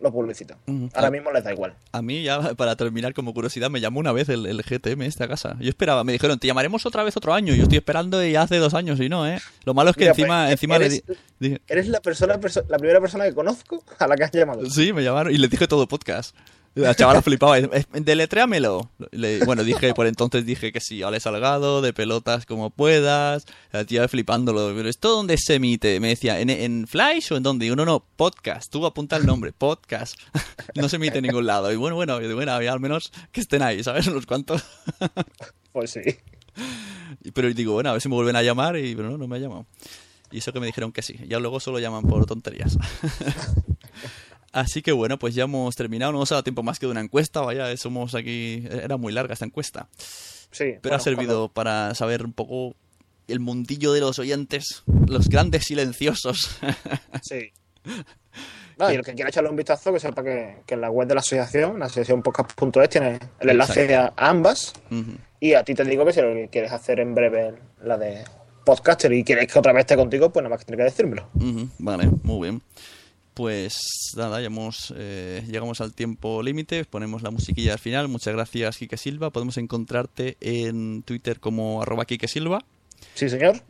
[0.00, 0.58] lo publicitan.
[0.68, 0.90] Ujú.
[0.94, 1.10] Ahora Ah.
[1.10, 1.74] mismo les da igual.
[1.90, 5.24] A mí ya, para terminar, como curiosidad, me llamó una vez el, el GTM este
[5.24, 5.56] a casa.
[5.58, 7.52] Yo esperaba, me dijeron, te llamaremos otra vez otro año.
[7.52, 9.40] Yo estoy esperando y hace dos años y no, ¿eh?
[9.64, 11.02] Lo malo es que Mira, encima, pues, encima le eres-
[11.40, 11.60] dije...
[11.66, 14.64] Eres la persona, perso- la primera persona que conozco a la que has llamado.
[14.70, 16.36] Sí, me llamaron y le dije todo podcast.
[16.74, 17.58] La chavala flipaba.
[17.58, 18.90] "Es- Deletréamelo.
[19.10, 23.44] Le- bueno, dije, por entonces dije que sí, Ale Salgado, de pelotas como puedas.
[23.72, 24.72] La tía flipándolo.
[24.74, 26.00] Pero ¿esto dónde se emite?
[26.00, 27.64] Me decía, ¿en, en Flash o en dónde?
[27.64, 28.72] Digo, no, no, podcast.
[28.72, 30.16] Tú apunta el nombre, podcast.
[30.74, 31.70] no se emite en ningún lado.
[31.72, 34.06] Y bueno, bueno, bueno, al menos que estén ahí, ¿sabes?
[34.06, 34.62] Unos cuantos.
[35.72, 36.00] Pues sí.
[37.24, 38.76] Y- Pero digo, bueno, a ver si me vuelven a llamar.
[38.78, 39.66] Y pero no, no me ha llamado.
[40.30, 41.18] Y eso que me dijeron que sí.
[41.28, 42.76] Ya luego solo llaman por tonterías.
[44.52, 46.12] Así que bueno, pues ya hemos terminado.
[46.12, 47.40] No nos ha dado tiempo más que de una encuesta.
[47.40, 48.64] Vaya, somos aquí.
[48.70, 49.88] Era muy larga esta encuesta.
[49.96, 50.74] Sí.
[50.80, 52.74] Pero bueno, ha servido para saber un poco
[53.28, 56.58] el mundillo de los oyentes, los grandes silenciosos.
[56.60, 56.78] cuando-
[57.22, 57.50] Sí.
[58.78, 61.06] No, y el que quiera echarle un vistazo, que sepa que, que en la web
[61.06, 64.72] de la asociación, la asociación podcast.es, tiene el enlace a, ambas.
[64.90, 65.12] Ujú.
[65.40, 68.24] Y a ti te digo que si lo que quieres hacer en breve la de
[68.64, 71.28] podcaster y quieres que otra vez esté contigo, pues nada más que tienes que decírmelo.
[71.34, 72.62] Ujú, Vale, muy bien.
[73.34, 73.74] Pues
[74.16, 78.08] nada, ya hemos, eh, llegamos al tiempo límite, ponemos la musiquilla al final.
[78.08, 79.30] Muchas gracias, Quique Silva.
[79.30, 82.64] Podemos encontrarte en Twitter como arroba Quique Silva,
[83.14, 83.62] Sí, señor.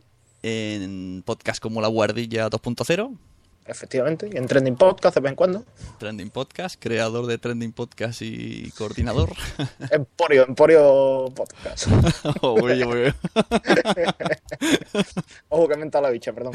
[0.43, 3.17] en podcast como La Guardilla 2.0
[3.65, 4.29] efectivamente.
[4.31, 5.65] Y en Trending Podcast de vez en cuando.
[5.99, 9.31] Trending Podcast, creador de Trending Podcast y coordinador.
[9.91, 11.87] Emporio, Emporio Podcast.
[12.41, 12.55] Oh.
[15.49, 16.53] Ojo que me la bicha, perdón.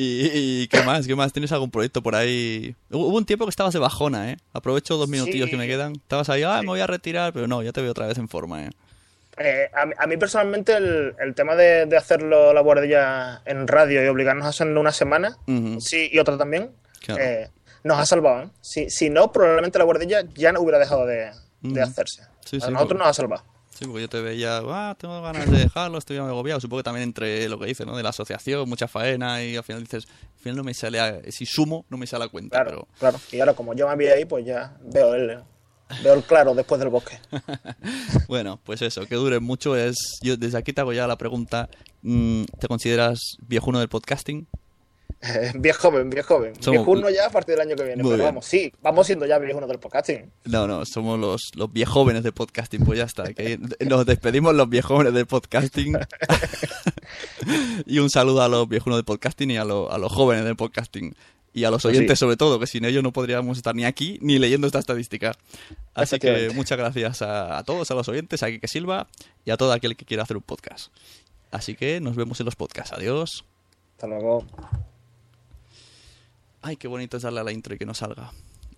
[0.00, 0.30] ¿Y,
[0.62, 1.06] y qué más?
[1.08, 1.32] ¿Qué más?
[1.32, 2.76] ¿Tienes algún proyecto por ahí?
[2.90, 4.36] Hubo un tiempo que estabas de bajona, ¿eh?
[4.52, 5.50] Aprovecho dos minutillos Sí.
[5.50, 5.92] que me quedan.
[5.94, 8.28] Estabas ahí, ah, me voy a retirar, pero no, ya te veo otra vez en
[8.28, 8.70] forma, ¿eh?
[9.38, 13.66] Eh, a, mí- a mí personalmente el, el tema de, de hacerlo la guardia en
[13.68, 15.36] radio y obligarnos a hacerlo una semana,
[15.80, 16.70] sí, y otra también,
[17.00, 17.22] Claro.
[17.22, 17.50] eh,
[17.84, 18.42] nos ha salvado.
[18.44, 18.48] ¿eh?
[18.60, 21.30] Si, si no, probablemente la guardilla ya no hubiera dejado de,
[21.80, 22.22] hacerse.
[22.44, 23.44] Sí, a sí, nosotros nos ha salvado.
[23.78, 26.58] Sí, porque yo te veía, ah, tengo ganas de dejarlo, estoy agobiado.
[26.60, 27.96] Supongo que también entre lo que dices, ¿no?
[27.96, 31.20] De la asociación, mucha faena y al final dices, al final no me sale, a-
[31.30, 32.98] si sumo, no me sale a cuenta, Claro, pero...
[32.98, 33.20] claro.
[33.30, 35.38] Y ahora, como yo me vi ahí, pues ya veo el,
[36.02, 37.20] veo el claro después del bosque.
[38.26, 39.96] Bueno, pues eso, que dure mucho es...
[40.22, 41.68] Yo desde aquí te hago ya la pregunta,
[42.02, 44.46] mm, ¿te consideras viejuno del podcasting?
[45.54, 46.54] Viejo joven, viejo joven.
[46.60, 48.02] Somos- Viejuno ya a partir del año que viene.
[48.02, 48.28] Muy Pero bien.
[48.28, 50.30] vamos, sí, vamos siendo ya viejunos del podcasting.
[50.44, 53.32] No, no, somos los, los viejóvenes del podcasting, pues ya está.
[53.34, 53.58] Que
[53.88, 55.96] nos despedimos los viejóvenes del podcasting.
[57.86, 60.56] y un saludo a los viejunos del podcasting y a, lo- a los jóvenes del
[60.56, 61.14] podcasting.
[61.54, 62.20] Y a los Pues oyentes sí.
[62.24, 65.34] sobre todo, que sin ellos no podríamos estar ni aquí ni leyendo esta estadística.
[65.94, 69.08] Así que muchas gracias a, a todos, a los oyentes, a Kike Silva
[69.44, 70.92] y a todo aquel que quiera hacer un podcast.
[71.50, 72.92] Así que nos vemos en los podcasts.
[72.92, 73.44] Adiós.
[73.96, 74.44] Hasta luego.
[76.62, 78.32] Ay, qué bonito es darle a la intro y que no salga.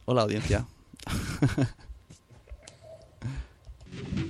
[0.04, 0.66] Hola, audiencia.